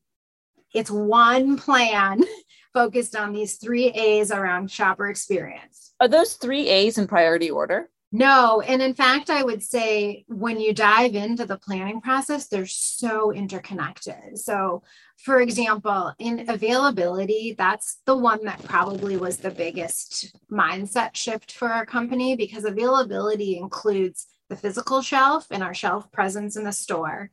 it's 0.75 0.91
one 0.91 1.57
plan 1.57 2.23
focused 2.75 3.17
on 3.17 3.33
these 3.33 3.57
three 3.57 3.89
A's 3.89 4.31
around 4.31 4.71
shopper 4.71 5.09
experience. 5.09 5.93
Are 6.01 6.09
those 6.09 6.35
three 6.35 6.69
A's 6.69 6.99
in 6.99 7.07
priority 7.07 7.51
order? 7.51 7.91
No. 8.15 8.61
And 8.61 8.83
in 8.83 8.93
fact, 8.93 9.31
I 9.31 9.43
would 9.43 9.63
say 9.63 10.27
when 10.29 10.61
you 10.61 10.75
dive 10.75 11.15
into 11.15 11.47
the 11.47 11.57
planning 11.57 12.03
process, 12.03 12.47
they're 12.47 12.67
so 12.67 13.33
interconnected. 13.33 14.39
So, 14.39 14.83
for 15.17 15.41
example, 15.41 16.13
in 16.19 16.51
availability, 16.51 17.55
that's 17.57 18.01
the 18.05 18.17
one 18.17 18.45
that 18.45 18.63
probably 18.65 19.17
was 19.17 19.39
the 19.39 19.51
biggest 19.51 20.37
mindset 20.51 21.17
shift 21.17 21.53
for 21.53 21.69
our 21.69 21.87
company 21.87 22.37
because 22.37 22.67
availability 22.67 23.57
includes 23.57 24.27
the 24.51 24.57
physical 24.57 25.01
shelf 25.01 25.47
and 25.51 25.63
our 25.63 25.73
shelf 25.73 26.13
presence 26.13 26.57
in 26.57 26.65
the 26.65 26.73
store, 26.73 27.31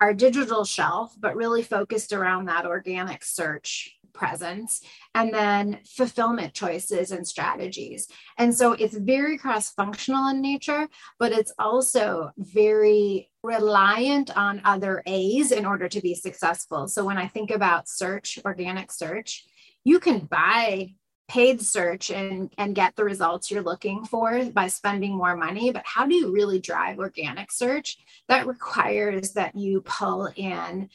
our 0.00 0.12
digital 0.12 0.64
shelf, 0.64 1.14
but 1.18 1.36
really 1.36 1.62
focused 1.62 2.12
around 2.12 2.46
that 2.46 2.66
organic 2.66 3.24
search 3.24 3.96
presence 4.12 4.80
and 5.14 5.32
then 5.32 5.78
fulfillment 5.84 6.54
choices 6.54 7.12
and 7.12 7.26
strategies. 7.26 8.08
And 8.38 8.54
so 8.54 8.72
it's 8.72 8.96
very 8.96 9.38
cross 9.38 9.70
functional 9.72 10.28
in 10.28 10.40
nature, 10.40 10.88
but 11.18 11.32
it's 11.32 11.52
also 11.58 12.30
very 12.38 13.30
reliant 13.42 14.36
on 14.36 14.62
other 14.64 15.02
A's 15.06 15.52
in 15.52 15.64
order 15.66 15.88
to 15.88 16.00
be 16.00 16.14
successful. 16.14 16.88
So 16.88 17.04
when 17.04 17.18
I 17.18 17.28
think 17.28 17.50
about 17.50 17.88
search, 17.88 18.38
organic 18.44 18.90
search, 18.90 19.44
you 19.84 20.00
can 20.00 20.20
buy 20.20 20.94
paid 21.28 21.60
search 21.60 22.10
and 22.10 22.52
and 22.58 22.74
get 22.74 22.94
the 22.94 23.04
results 23.04 23.50
you're 23.50 23.62
looking 23.62 24.04
for 24.04 24.44
by 24.46 24.68
spending 24.68 25.16
more 25.16 25.36
money 25.36 25.72
but 25.72 25.82
how 25.84 26.06
do 26.06 26.14
you 26.14 26.32
really 26.32 26.60
drive 26.60 26.98
organic 26.98 27.50
search 27.50 27.96
that 28.28 28.46
requires 28.46 29.32
that 29.32 29.54
you 29.56 29.80
pull 29.80 30.28
in 30.36 30.88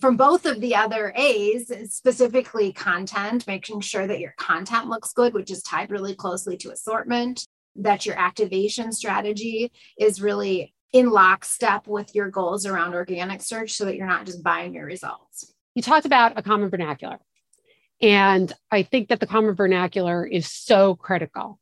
from 0.00 0.16
both 0.16 0.44
of 0.44 0.60
the 0.60 0.74
other 0.74 1.12
A's, 1.14 1.70
specifically 1.94 2.72
content, 2.72 3.46
making 3.46 3.80
sure 3.80 4.06
that 4.06 4.20
your 4.20 4.34
content 4.36 4.88
looks 4.88 5.12
good, 5.12 5.34
which 5.34 5.50
is 5.50 5.62
tied 5.62 5.90
really 5.90 6.14
closely 6.14 6.56
to 6.58 6.72
assortment, 6.72 7.46
that 7.76 8.06
your 8.06 8.18
activation 8.18 8.92
strategy 8.92 9.70
is 9.98 10.20
really 10.20 10.74
in 10.92 11.10
lockstep 11.10 11.86
with 11.86 12.14
your 12.14 12.30
goals 12.30 12.66
around 12.66 12.94
organic 12.94 13.42
search 13.42 13.72
so 13.72 13.84
that 13.84 13.96
you're 13.96 14.06
not 14.06 14.26
just 14.26 14.42
buying 14.42 14.74
your 14.74 14.86
results. 14.86 15.52
You 15.74 15.82
talked 15.82 16.06
about 16.06 16.34
a 16.36 16.42
common 16.42 16.70
vernacular. 16.70 17.18
And 18.00 18.52
I 18.70 18.82
think 18.82 19.08
that 19.08 19.20
the 19.20 19.26
common 19.26 19.54
vernacular 19.54 20.26
is 20.26 20.50
so 20.50 20.94
critical. 20.94 21.58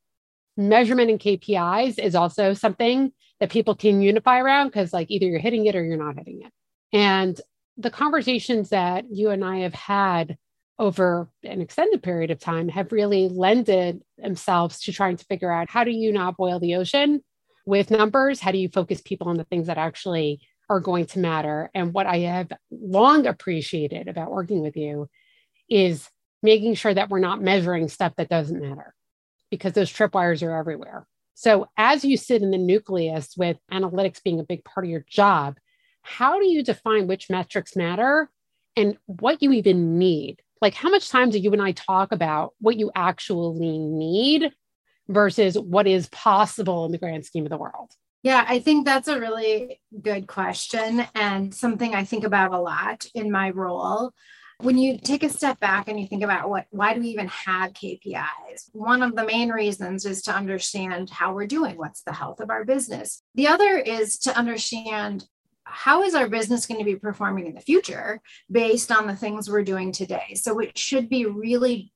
Measurement 0.57 1.11
and 1.11 1.21
KPIs 1.21 1.99
is 1.99 2.15
also 2.15 2.55
something 2.55 3.13
that 3.41 3.51
people 3.51 3.75
can 3.75 4.03
unify 4.03 4.39
around 4.39 4.69
because, 4.69 4.93
like, 4.93 5.11
either 5.11 5.27
you're 5.27 5.39
hitting 5.39 5.67
it 5.67 5.75
or 5.75 5.85
you're 5.85 5.97
not 5.97 6.17
hitting 6.17 6.43
it. 6.43 6.53
And 6.93 7.41
the 7.77 7.91
conversations 7.91 8.71
that 8.71 9.05
you 9.11 9.31
and 9.31 9.45
I 9.45 9.59
have 9.59 9.75
had 9.75 10.37
over 10.79 11.29
an 11.43 11.61
extended 11.61 12.03
period 12.03 12.31
of 12.31 12.41
time 12.41 12.69
have 12.69 12.93
really 12.93 13.29
lended 13.29 14.03
themselves 14.19 14.81
to 14.81 14.93
trying 14.93 15.17
to 15.17 15.25
figure 15.27 15.51
out 15.51 15.71
how 15.71 15.85
do 15.85 15.91
you 15.91 16.13
not 16.13 16.37
boil 16.37 16.59
the 16.59 16.75
ocean 16.77 17.23
with 17.67 17.91
numbers? 17.91 18.41
How 18.41 18.53
do 18.53 18.59
you 18.59 18.69
focus 18.69 19.01
people 19.01 19.29
on 19.29 19.37
the 19.37 19.45
things 19.45 19.69
that 19.69 19.79
actually 19.79 20.41
are 20.69 20.81
going 20.81 21.07
to 21.07 21.19
matter? 21.19 21.71
And 21.75 21.93
what 21.93 22.07
I 22.07 22.19
have 22.21 22.53
long 22.71 23.27
appreciated 23.27 24.09
about 24.09 24.33
working 24.33 24.61
with 24.61 24.77
you 24.77 25.09
is 25.69 26.09
making 26.43 26.75
sure 26.75 26.93
that 26.93 27.09
we're 27.09 27.21
not 27.21 27.43
measuring 27.43 27.89
stuff 27.89 28.15
that 28.17 28.29
doesn't 28.29 28.61
matter 28.61 28.95
because 29.51 29.73
those 29.73 29.93
tripwires 29.93 30.43
are 30.43 30.57
everywhere. 30.57 31.07
So, 31.35 31.69
as 31.77 32.05
you 32.05 32.17
sit 32.17 32.43
in 32.43 32.51
the 32.51 32.59
nucleus 32.59 33.35
with 33.37 33.57
analytics 33.71 34.23
being 34.23 34.41
a 34.41 34.45
big 34.45 34.65
part 34.65 34.85
of 34.85 34.91
your 34.91 35.05
job, 35.09 35.57
how 36.03 36.39
do 36.39 36.47
you 36.47 36.63
define 36.63 37.07
which 37.07 37.31
metrics 37.31 37.77
matter 37.77 38.31
and 38.77 38.97
what 39.07 39.43
you 39.43 39.53
even 39.53 39.99
need? 39.99 40.43
Like, 40.61 40.75
how 40.75 40.91
much 40.91 41.09
time 41.09 41.31
do 41.31 41.39
you 41.39 41.53
and 41.53 41.63
I 41.63 41.73
talk 41.73 42.13
about 42.13 42.53
what 42.61 42.77
you 42.77 42.91
actually 42.95 43.79
need 43.79 44.51
versus 45.09 45.59
what 45.59 45.87
is 45.87 46.09
possible 46.09 46.85
in 46.85 46.93
the 46.93 46.99
grand 46.99 47.25
scheme 47.25 47.45
of 47.45 47.51
the 47.51 47.57
world? 47.57 47.91
Yeah, 48.23 48.45
I 48.47 48.61
think 48.61 48.85
that's 48.85 49.09
a 49.09 49.19
really 49.19 49.81
good 50.01 50.29
question 50.29 51.05
and 51.15 51.53
something 51.53 51.95
I 51.95 52.05
think 52.05 52.23
about 52.23 52.53
a 52.53 52.61
lot 52.61 53.05
in 53.15 53.33
my 53.33 53.51
role. 53.51 54.13
When 54.59 54.79
you 54.79 54.99
take 54.99 55.23
a 55.23 55.29
step 55.29 55.59
back 55.61 55.89
and 55.89 56.01
you 56.01 56.07
think 56.07 56.23
about 56.23 56.49
what 56.49 56.67
why 56.71 56.95
do 56.95 57.01
we 57.01 57.09
even 57.09 57.29
have 57.29 57.73
KPIs? 57.73 58.71
One 58.73 59.03
of 59.03 59.17
the 59.17 59.25
main 59.25 59.51
reasons 59.51 60.05
is 60.07 60.23
to 60.23 60.35
understand 60.35 61.11
how 61.11 61.35
we're 61.35 61.47
doing, 61.47 61.77
what's 61.77 62.03
the 62.03 62.13
health 62.13 62.41
of 62.41 62.51
our 62.51 62.65
business. 62.65 63.23
The 63.35 63.49
other 63.49 63.79
is 63.79 64.19
to 64.21 64.37
understand 64.37 65.25
how 65.65 66.03
is 66.03 66.15
our 66.15 66.29
business 66.29 66.67
going 66.67 66.79
to 66.79 66.85
be 66.85 66.97
performing 66.97 67.47
in 67.47 67.55
the 67.55 67.61
future 67.61 68.21
based 68.51 68.93
on 68.93 69.07
the 69.07 69.17
things 69.17 69.49
we're 69.49 69.65
doing 69.65 69.93
today? 69.93 70.35
So 70.35 70.59
it 70.59 70.77
should 70.77 71.09
be 71.09 71.27
really 71.27 71.93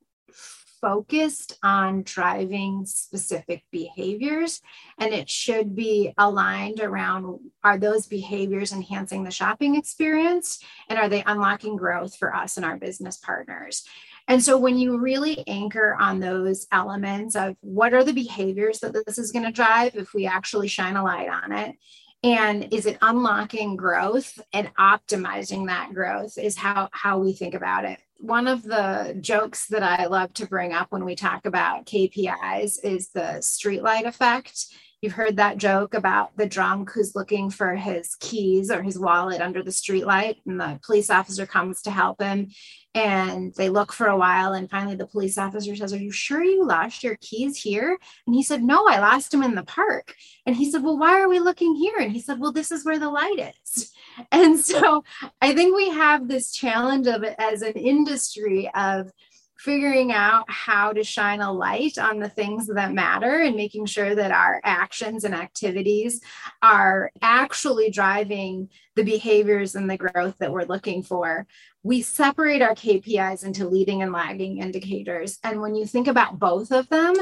focused 0.87 1.59
on 1.65 2.05
driving 2.05 2.87
specific 2.87 3.65
behaviors 3.73 4.63
and 5.01 5.13
it 5.13 5.29
should 5.29 5.75
be 5.75 6.15
aligned 6.17 6.79
around 6.79 7.41
are 7.65 7.77
those 7.77 8.07
behaviors 8.07 8.73
enhancing 8.73 9.25
the 9.25 9.31
shopping 9.33 9.75
experience 9.75 10.63
and 10.89 10.97
are 10.97 11.09
they 11.09 11.25
unlocking 11.27 11.75
growth 11.75 12.15
for 12.15 12.33
us 12.33 12.57
and 12.57 12.65
our 12.65 12.77
business 12.77 13.17
partners? 13.17 13.85
And 14.29 14.41
so 14.41 14.57
when 14.59 14.79
you 14.79 15.01
really 15.01 15.43
anchor 15.49 15.97
on 15.99 16.21
those 16.21 16.69
elements 16.71 17.35
of 17.35 17.57
what 17.63 17.93
are 17.93 18.05
the 18.05 18.13
behaviors 18.13 18.79
that 18.79 18.93
this 18.93 19.19
is 19.19 19.33
going 19.33 19.45
to 19.45 19.51
drive 19.51 19.97
if 19.97 20.15
we 20.15 20.25
actually 20.25 20.69
shine 20.69 20.95
a 20.95 21.03
light 21.03 21.29
on 21.29 21.51
it 21.51 21.75
and 22.23 22.73
is 22.73 22.87
it 22.87 22.99
unlocking 23.03 23.75
growth 23.75 24.41
and 24.53 24.71
optimizing 24.77 25.67
that 25.67 25.93
growth 25.93 26.39
is 26.39 26.57
how 26.57 26.89
how 26.93 27.19
we 27.19 27.33
think 27.33 27.55
about 27.55 27.85
it 27.85 27.99
one 28.19 28.47
of 28.47 28.63
the 28.63 29.17
jokes 29.21 29.67
that 29.69 29.83
i 29.83 30.07
love 30.07 30.33
to 30.33 30.47
bring 30.47 30.73
up 30.73 30.89
when 30.91 31.05
we 31.05 31.15
talk 31.15 31.47
about 31.47 31.87
kpis 31.87 32.79
is 32.83 33.11
the 33.11 33.39
streetlight 33.41 34.05
effect 34.05 34.67
You've 35.03 35.13
heard 35.13 35.37
that 35.37 35.59
joke 35.59 35.93
about 35.93 36.37
the 36.39 36.49
drunk 36.49 36.91
who's 36.91 37.15
looking 37.15 37.51
for 37.51 37.75
his 37.75 38.17
keys 38.19 38.71
or 38.71 38.83
his 38.83 38.99
wallet 38.99 39.43
under 39.43 39.63
the 39.63 39.71
streetlight, 39.71 40.39
and 40.47 40.59
the 40.59 40.81
police 40.85 41.11
officer 41.11 41.47
comes 41.47 41.83
to 41.83 41.91
help 41.91 42.23
him. 42.23 42.49
And 42.95 43.55
they 43.57 43.69
look 43.69 43.93
for 43.93 44.07
a 44.07 44.17
while, 44.17 44.55
and 44.55 44.71
finally 44.71 44.97
the 44.97 45.07
police 45.07 45.37
officer 45.37 45.77
says, 45.77 45.93
Are 45.93 45.99
you 45.99 46.11
sure 46.11 46.43
you 46.43 46.67
lost 46.67 47.05
your 47.05 47.17
keys 47.21 47.59
here? 47.59 47.99
And 48.27 48.35
he 48.35 48.43
said, 48.43 48.63
No, 48.63 48.89
I 48.89 48.99
lost 48.99 49.33
them 49.33 49.43
in 49.43 49.55
the 49.55 49.65
park. 49.65 50.15
And 50.47 50.57
he 50.57 50.71
said, 50.71 50.83
Well, 50.83 50.99
why 50.99 51.21
are 51.21 51.29
we 51.29 51.41
looking 51.41 51.75
here? 51.75 51.99
And 51.99 52.11
he 52.11 52.21
said, 52.21 52.41
Well, 52.41 52.53
this 52.53 52.73
is 52.73 52.85
where 52.85 52.99
the 52.99 53.11
light 53.11 53.55
is. 53.67 53.93
And 54.33 54.59
so 54.59 55.05
I 55.41 55.55
think 55.55 55.77
we 55.77 55.91
have 55.91 56.29
this 56.29 56.53
challenge 56.53 57.07
of 57.07 57.23
as 57.25 57.63
an 57.63 57.75
industry 57.75 58.71
of 58.75 59.11
figuring 59.59 60.13
out 60.13 60.45
how 60.49 60.93
to 60.93 61.03
shine 61.03 61.41
a 61.41 61.51
light 61.53 61.99
on 61.99 62.19
the 62.19 62.29
things 62.29 62.67
that 62.67 62.93
matter 62.93 63.41
and 63.41 63.57
making 63.57 63.87
sure 63.87 64.15
that 64.15 64.31
our 64.31 64.61
actions 64.65 65.25
and 65.25 65.35
activities 65.35 66.21
are 66.63 67.11
actually 67.23 67.91
driving 67.91 68.69
the 68.97 69.03
behaviors 69.03 69.75
and 69.75 69.89
the 69.89 69.97
growth 69.97 70.37
that 70.39 70.53
we're 70.53 70.65
looking 70.65 71.03
for. 71.03 71.47
We 71.83 72.03
separate 72.03 72.63
our 72.63 72.75
KPIs 72.75 73.45
into 73.45 73.69
leading 73.69 74.03
and 74.03 74.13
lagging 74.13 74.59
indicators. 74.59 75.39
And 75.43 75.61
when 75.61 75.75
you 75.75 75.87
think 75.87 76.07
about 76.07 76.39
both 76.39 76.71
of 76.71 76.89
them, 76.89 77.15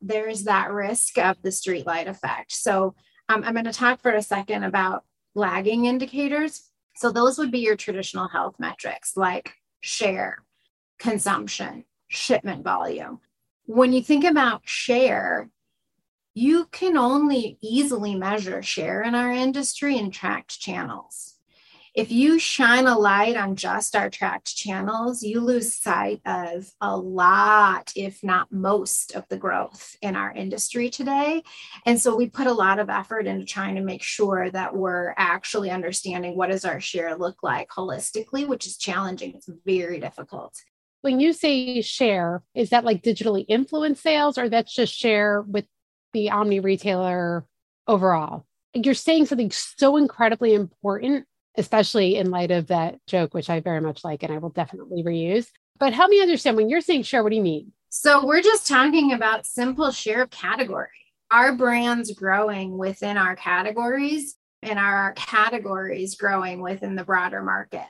there's 0.00 0.44
that 0.44 0.70
risk 0.70 1.18
of 1.18 1.42
the 1.42 1.50
streetlight 1.50 2.08
effect. 2.08 2.52
So 2.52 2.94
um, 3.28 3.44
I'm 3.44 3.52
going 3.52 3.64
to 3.66 3.72
talk 3.72 4.00
for 4.00 4.12
a 4.12 4.22
second 4.22 4.64
about 4.64 5.04
lagging 5.34 5.86
indicators. 5.86 6.70
So 6.96 7.10
those 7.10 7.38
would 7.38 7.50
be 7.50 7.60
your 7.60 7.76
traditional 7.76 8.28
health 8.28 8.56
metrics 8.58 9.16
like 9.16 9.54
share, 9.80 10.44
consumption, 10.98 11.84
shipment 12.08 12.64
volume. 12.64 13.20
When 13.66 13.92
you 13.92 14.02
think 14.02 14.24
about 14.24 14.62
share, 14.64 15.48
you 16.34 16.66
can 16.66 16.96
only 16.96 17.58
easily 17.60 18.14
measure 18.14 18.62
share 18.62 19.02
in 19.02 19.14
our 19.14 19.30
industry 19.30 19.96
in 19.96 20.10
tracked 20.10 20.60
channels. 20.60 21.36
If 21.94 22.12
you 22.12 22.38
shine 22.38 22.86
a 22.86 22.98
light 22.98 23.36
on 23.36 23.56
just 23.56 23.96
our 23.96 24.10
tracked 24.10 24.54
channels, 24.54 25.22
you 25.22 25.40
lose 25.40 25.74
sight 25.74 26.20
of 26.24 26.70
a 26.80 26.96
lot, 26.96 27.92
if 27.96 28.22
not 28.22 28.52
most, 28.52 29.14
of 29.14 29.26
the 29.28 29.36
growth 29.36 29.96
in 30.00 30.16
our 30.16 30.32
industry 30.32 30.88
today. 30.90 31.42
And 31.84 32.00
so 32.00 32.14
we 32.14 32.28
put 32.28 32.46
a 32.46 32.52
lot 32.52 32.78
of 32.78 32.90
effort 32.90 33.26
into 33.26 33.44
trying 33.44 33.74
to 33.74 33.82
make 33.82 34.02
sure 34.02 34.50
that 34.50 34.74
we're 34.74 35.14
actually 35.16 35.70
understanding 35.70 36.36
what 36.36 36.50
does 36.50 36.64
our 36.64 36.80
share 36.80 37.16
look 37.16 37.42
like 37.42 37.68
holistically, 37.70 38.46
which 38.46 38.66
is 38.66 38.76
challenging. 38.76 39.34
It's 39.34 39.48
very 39.64 39.98
difficult 39.98 40.54
when 41.02 41.20
you 41.20 41.32
say 41.32 41.80
share, 41.80 42.42
is 42.54 42.70
that 42.70 42.84
like 42.84 43.02
digitally 43.02 43.44
influenced 43.48 44.02
sales 44.02 44.36
or 44.38 44.48
that's 44.48 44.74
just 44.74 44.94
share 44.94 45.42
with 45.42 45.64
the 46.12 46.30
omni 46.30 46.60
retailer 46.60 47.46
overall? 47.86 48.46
You're 48.74 48.94
saying 48.94 49.26
something 49.26 49.50
so 49.50 49.96
incredibly 49.96 50.54
important, 50.54 51.26
especially 51.56 52.16
in 52.16 52.30
light 52.30 52.50
of 52.50 52.68
that 52.68 52.98
joke, 53.06 53.34
which 53.34 53.50
I 53.50 53.60
very 53.60 53.80
much 53.80 54.04
like 54.04 54.22
and 54.22 54.32
I 54.32 54.38
will 54.38 54.50
definitely 54.50 55.02
reuse. 55.02 55.46
But 55.78 55.92
help 55.92 56.10
me 56.10 56.20
understand 56.20 56.56
when 56.56 56.68
you're 56.68 56.80
saying 56.80 57.04
share, 57.04 57.22
what 57.22 57.30
do 57.30 57.36
you 57.36 57.42
mean? 57.42 57.72
So 57.88 58.24
we're 58.24 58.42
just 58.42 58.68
talking 58.68 59.12
about 59.12 59.46
simple 59.46 59.90
share 59.90 60.22
of 60.22 60.30
category. 60.30 60.88
Our 61.30 61.54
brands 61.54 62.12
growing 62.12 62.76
within 62.76 63.16
our 63.16 63.34
categories 63.36 64.36
and 64.62 64.78
our 64.78 65.12
categories 65.14 66.14
growing 66.16 66.60
within 66.60 66.94
the 66.94 67.04
broader 67.04 67.42
market. 67.42 67.86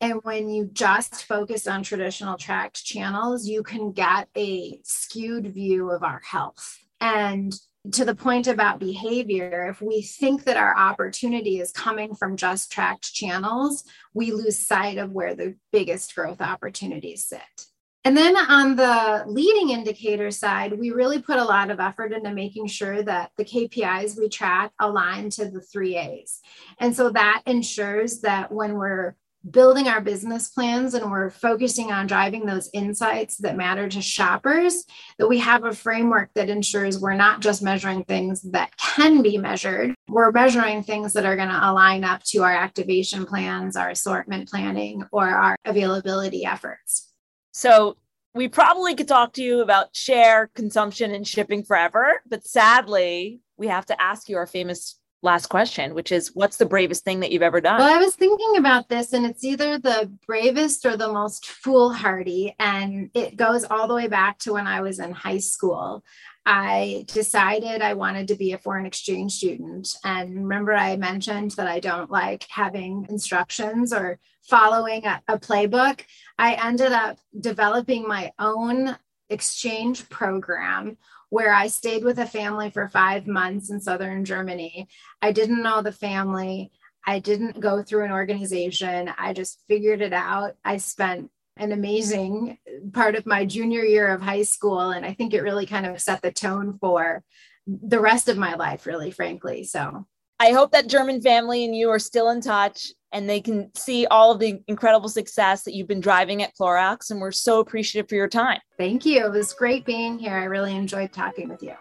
And 0.00 0.20
when 0.22 0.48
you 0.48 0.68
just 0.72 1.24
focus 1.24 1.66
on 1.66 1.82
traditional 1.82 2.36
tracked 2.36 2.84
channels, 2.84 3.46
you 3.46 3.62
can 3.62 3.92
get 3.92 4.28
a 4.36 4.80
skewed 4.84 5.52
view 5.54 5.90
of 5.90 6.02
our 6.02 6.20
health. 6.24 6.78
And 7.00 7.54
to 7.90 8.04
the 8.04 8.14
point 8.14 8.46
about 8.46 8.78
behavior, 8.78 9.68
if 9.68 9.82
we 9.82 10.02
think 10.02 10.44
that 10.44 10.56
our 10.56 10.76
opportunity 10.76 11.58
is 11.58 11.72
coming 11.72 12.14
from 12.14 12.36
just 12.36 12.70
tracked 12.70 13.12
channels, 13.12 13.84
we 14.14 14.30
lose 14.30 14.64
sight 14.64 14.98
of 14.98 15.10
where 15.10 15.34
the 15.34 15.56
biggest 15.72 16.14
growth 16.14 16.40
opportunities 16.40 17.24
sit. 17.24 17.66
And 18.04 18.16
then 18.16 18.36
on 18.36 18.74
the 18.74 19.24
leading 19.26 19.70
indicator 19.70 20.30
side, 20.32 20.78
we 20.78 20.90
really 20.90 21.22
put 21.22 21.38
a 21.38 21.44
lot 21.44 21.70
of 21.70 21.78
effort 21.78 22.12
into 22.12 22.32
making 22.32 22.66
sure 22.66 23.02
that 23.02 23.30
the 23.36 23.44
KPIs 23.44 24.18
we 24.18 24.28
track 24.28 24.72
align 24.80 25.30
to 25.30 25.48
the 25.48 25.60
three 25.60 25.96
A's. 25.96 26.40
And 26.78 26.96
so 26.96 27.10
that 27.10 27.42
ensures 27.46 28.20
that 28.20 28.50
when 28.50 28.74
we're 28.74 29.14
building 29.50 29.88
our 29.88 30.00
business 30.00 30.48
plans 30.48 30.94
and 30.94 31.10
we're 31.10 31.30
focusing 31.30 31.90
on 31.90 32.06
driving 32.06 32.46
those 32.46 32.70
insights 32.72 33.36
that 33.38 33.56
matter 33.56 33.88
to 33.88 34.00
shoppers, 34.00 34.84
that 35.18 35.28
we 35.28 35.38
have 35.38 35.64
a 35.64 35.74
framework 35.74 36.30
that 36.34 36.48
ensures 36.48 36.98
we're 36.98 37.14
not 37.14 37.40
just 37.40 37.62
measuring 37.62 38.04
things 38.04 38.42
that 38.42 38.76
can 38.76 39.22
be 39.22 39.38
measured, 39.38 39.94
we're 40.08 40.30
measuring 40.30 40.82
things 40.82 41.12
that 41.12 41.24
are 41.24 41.36
going 41.36 41.48
to 41.48 41.70
align 41.70 42.04
up 42.04 42.22
to 42.24 42.42
our 42.42 42.52
activation 42.52 43.26
plans, 43.26 43.76
our 43.76 43.90
assortment 43.90 44.48
planning, 44.48 45.04
or 45.12 45.28
our 45.28 45.56
availability 45.64 46.44
efforts. 46.44 47.10
So, 47.52 47.96
we 48.34 48.48
probably 48.48 48.94
could 48.94 49.08
talk 49.08 49.34
to 49.34 49.42
you 49.42 49.60
about 49.60 49.94
share, 49.94 50.50
consumption, 50.54 51.14
and 51.14 51.26
shipping 51.26 51.64
forever, 51.64 52.22
but 52.26 52.46
sadly, 52.46 53.40
we 53.58 53.66
have 53.66 53.84
to 53.86 54.00
ask 54.00 54.28
you 54.30 54.38
our 54.38 54.46
famous 54.46 54.98
last 55.22 55.46
question, 55.46 55.94
which 55.94 56.10
is 56.10 56.32
what's 56.34 56.56
the 56.56 56.66
bravest 56.66 57.04
thing 57.04 57.20
that 57.20 57.30
you've 57.30 57.42
ever 57.42 57.60
done? 57.60 57.78
Well, 57.78 57.94
I 57.94 57.98
was 57.98 58.16
thinking 58.16 58.56
about 58.56 58.88
this, 58.88 59.12
and 59.12 59.24
it's 59.24 59.44
either 59.44 59.78
the 59.78 60.12
bravest 60.26 60.84
or 60.84 60.96
the 60.96 61.12
most 61.12 61.46
foolhardy. 61.46 62.54
And 62.58 63.10
it 63.14 63.36
goes 63.36 63.64
all 63.64 63.86
the 63.86 63.94
way 63.94 64.08
back 64.08 64.38
to 64.40 64.54
when 64.54 64.66
I 64.66 64.80
was 64.80 64.98
in 64.98 65.12
high 65.12 65.38
school. 65.38 66.04
I 66.44 67.04
decided 67.06 67.82
I 67.82 67.94
wanted 67.94 68.28
to 68.28 68.34
be 68.34 68.52
a 68.52 68.58
foreign 68.58 68.84
exchange 68.84 69.34
student. 69.34 69.94
And 70.04 70.34
remember, 70.42 70.74
I 70.74 70.96
mentioned 70.96 71.52
that 71.52 71.68
I 71.68 71.78
don't 71.78 72.10
like 72.10 72.44
having 72.50 73.06
instructions 73.08 73.92
or 73.92 74.18
following 74.42 75.06
a, 75.06 75.22
a 75.28 75.38
playbook. 75.38 76.00
I 76.38 76.54
ended 76.54 76.90
up 76.90 77.18
developing 77.38 78.08
my 78.08 78.32
own 78.40 78.96
exchange 79.30 80.08
program 80.08 80.98
where 81.32 81.54
I 81.54 81.68
stayed 81.68 82.04
with 82.04 82.18
a 82.18 82.26
family 82.26 82.68
for 82.68 82.90
five 82.90 83.26
months 83.26 83.70
in 83.70 83.80
southern 83.80 84.22
Germany. 84.22 84.86
I 85.22 85.32
didn't 85.32 85.62
know 85.62 85.80
the 85.80 85.90
family. 85.90 86.70
I 87.06 87.20
didn't 87.20 87.58
go 87.58 87.82
through 87.82 88.04
an 88.04 88.12
organization. 88.12 89.10
I 89.16 89.32
just 89.32 89.58
figured 89.66 90.02
it 90.02 90.12
out. 90.12 90.56
I 90.62 90.76
spent 90.76 91.30
an 91.56 91.72
amazing 91.72 92.58
part 92.92 93.14
of 93.14 93.24
my 93.24 93.46
junior 93.46 93.82
year 93.82 94.08
of 94.08 94.20
high 94.20 94.42
school. 94.42 94.90
And 94.90 95.06
I 95.06 95.14
think 95.14 95.32
it 95.32 95.40
really 95.40 95.64
kind 95.64 95.86
of 95.86 96.02
set 96.02 96.20
the 96.20 96.30
tone 96.30 96.76
for 96.78 97.24
the 97.66 97.98
rest 97.98 98.28
of 98.28 98.36
my 98.36 98.54
life, 98.56 98.84
really, 98.84 99.10
frankly. 99.10 99.64
So 99.64 100.06
I 100.42 100.50
hope 100.50 100.72
that 100.72 100.88
German 100.88 101.20
family 101.20 101.64
and 101.64 101.72
you 101.72 101.88
are 101.90 102.00
still 102.00 102.28
in 102.30 102.40
touch 102.40 102.92
and 103.12 103.30
they 103.30 103.40
can 103.40 103.70
see 103.76 104.06
all 104.06 104.32
of 104.32 104.40
the 104.40 104.60
incredible 104.66 105.08
success 105.08 105.62
that 105.62 105.72
you've 105.72 105.86
been 105.86 106.00
driving 106.00 106.42
at 106.42 106.50
Clorox. 106.60 107.12
And 107.12 107.20
we're 107.20 107.30
so 107.30 107.60
appreciative 107.60 108.08
for 108.08 108.16
your 108.16 108.26
time. 108.26 108.58
Thank 108.76 109.06
you. 109.06 109.24
It 109.24 109.30
was 109.30 109.52
great 109.52 109.86
being 109.86 110.18
here. 110.18 110.32
I 110.32 110.46
really 110.46 110.74
enjoyed 110.74 111.12
talking 111.12 111.48
with 111.48 111.62
you. 111.62 111.74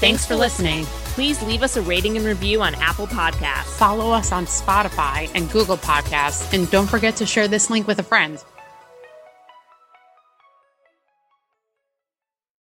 Thanks 0.00 0.24
for 0.24 0.34
listening. 0.34 0.86
Please 1.12 1.42
leave 1.42 1.62
us 1.62 1.76
a 1.76 1.82
rating 1.82 2.16
and 2.16 2.24
review 2.24 2.62
on 2.62 2.74
Apple 2.76 3.06
Podcasts. 3.06 3.76
Follow 3.76 4.12
us 4.12 4.32
on 4.32 4.46
Spotify 4.46 5.30
and 5.34 5.50
Google 5.50 5.76
Podcasts. 5.76 6.50
And 6.54 6.70
don't 6.70 6.88
forget 6.88 7.16
to 7.16 7.26
share 7.26 7.48
this 7.48 7.68
link 7.68 7.86
with 7.86 7.98
a 7.98 8.02
friend. 8.02 8.42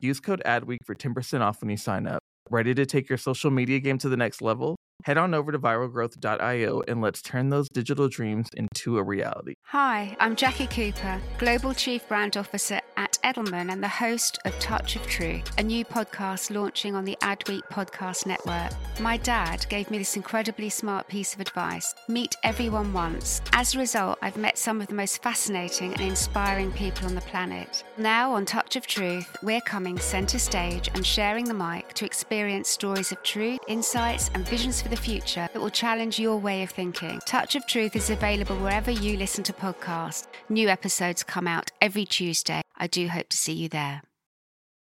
Use 0.00 0.20
code 0.20 0.42
ADWEEK 0.44 0.78
for 0.84 0.94
10% 0.94 1.40
off 1.40 1.62
when 1.62 1.70
you 1.70 1.78
sign 1.78 2.06
up. 2.06 2.22
Ready 2.50 2.74
to 2.74 2.84
take 2.84 3.08
your 3.08 3.16
social 3.16 3.50
media 3.50 3.80
game 3.80 3.96
to 3.98 4.10
the 4.10 4.16
next 4.16 4.42
level? 4.42 4.76
Head 5.04 5.18
on 5.18 5.34
over 5.34 5.52
to 5.52 5.58
viralgrowth.io 5.58 6.82
and 6.88 7.00
let's 7.00 7.22
turn 7.22 7.50
those 7.50 7.68
digital 7.68 8.08
dreams 8.08 8.48
into 8.56 8.98
a 8.98 9.04
reality. 9.04 9.54
Hi, 9.66 10.16
I'm 10.18 10.34
Jackie 10.34 10.66
Cooper, 10.66 11.20
Global 11.38 11.74
Chief 11.74 12.08
Brand 12.08 12.36
Officer 12.36 12.80
at 12.96 13.16
Edelman 13.22 13.70
and 13.70 13.82
the 13.82 13.88
host 13.88 14.38
of 14.44 14.58
Touch 14.58 14.96
of 14.96 15.06
Truth, 15.06 15.52
a 15.58 15.62
new 15.62 15.84
podcast 15.84 16.52
launching 16.52 16.96
on 16.96 17.04
the 17.04 17.16
Adweek 17.20 17.62
Podcast 17.70 18.26
Network. 18.26 18.72
My 18.98 19.16
dad 19.18 19.66
gave 19.68 19.90
me 19.90 19.98
this 19.98 20.16
incredibly 20.16 20.70
smart 20.70 21.06
piece 21.06 21.34
of 21.34 21.40
advice 21.40 21.94
meet 22.08 22.34
everyone 22.42 22.92
once. 22.92 23.42
As 23.52 23.74
a 23.74 23.78
result, 23.78 24.18
I've 24.22 24.36
met 24.36 24.58
some 24.58 24.80
of 24.80 24.88
the 24.88 24.94
most 24.94 25.22
fascinating 25.22 25.92
and 25.92 26.00
inspiring 26.00 26.72
people 26.72 27.06
on 27.06 27.14
the 27.14 27.20
planet. 27.20 27.84
Now, 27.98 28.32
on 28.32 28.44
Touch 28.44 28.76
of 28.76 28.86
Truth, 28.86 29.36
we're 29.42 29.60
coming 29.60 29.98
center 29.98 30.38
stage 30.38 30.88
and 30.94 31.06
sharing 31.06 31.44
the 31.44 31.54
mic 31.54 31.92
to 31.94 32.06
experience 32.06 32.68
stories 32.68 33.12
of 33.12 33.22
truth, 33.22 33.60
insights, 33.68 34.30
and 34.34 34.48
visions 34.48 34.80
for 34.86 34.94
the 34.94 35.02
future 35.02 35.48
that 35.52 35.60
will 35.60 35.70
challenge 35.70 36.18
your 36.18 36.36
way 36.36 36.62
of 36.62 36.70
thinking. 36.70 37.18
Touch 37.26 37.56
of 37.56 37.66
Truth 37.66 37.96
is 37.96 38.08
available 38.08 38.56
wherever 38.58 38.90
you 38.90 39.16
listen 39.16 39.42
to 39.44 39.52
podcasts. 39.52 40.28
New 40.48 40.68
episodes 40.68 41.24
come 41.24 41.48
out 41.48 41.72
every 41.80 42.04
Tuesday. 42.04 42.62
I 42.76 42.86
do 42.86 43.08
hope 43.08 43.28
to 43.30 43.36
see 43.36 43.52
you 43.52 43.68
there. 43.68 44.02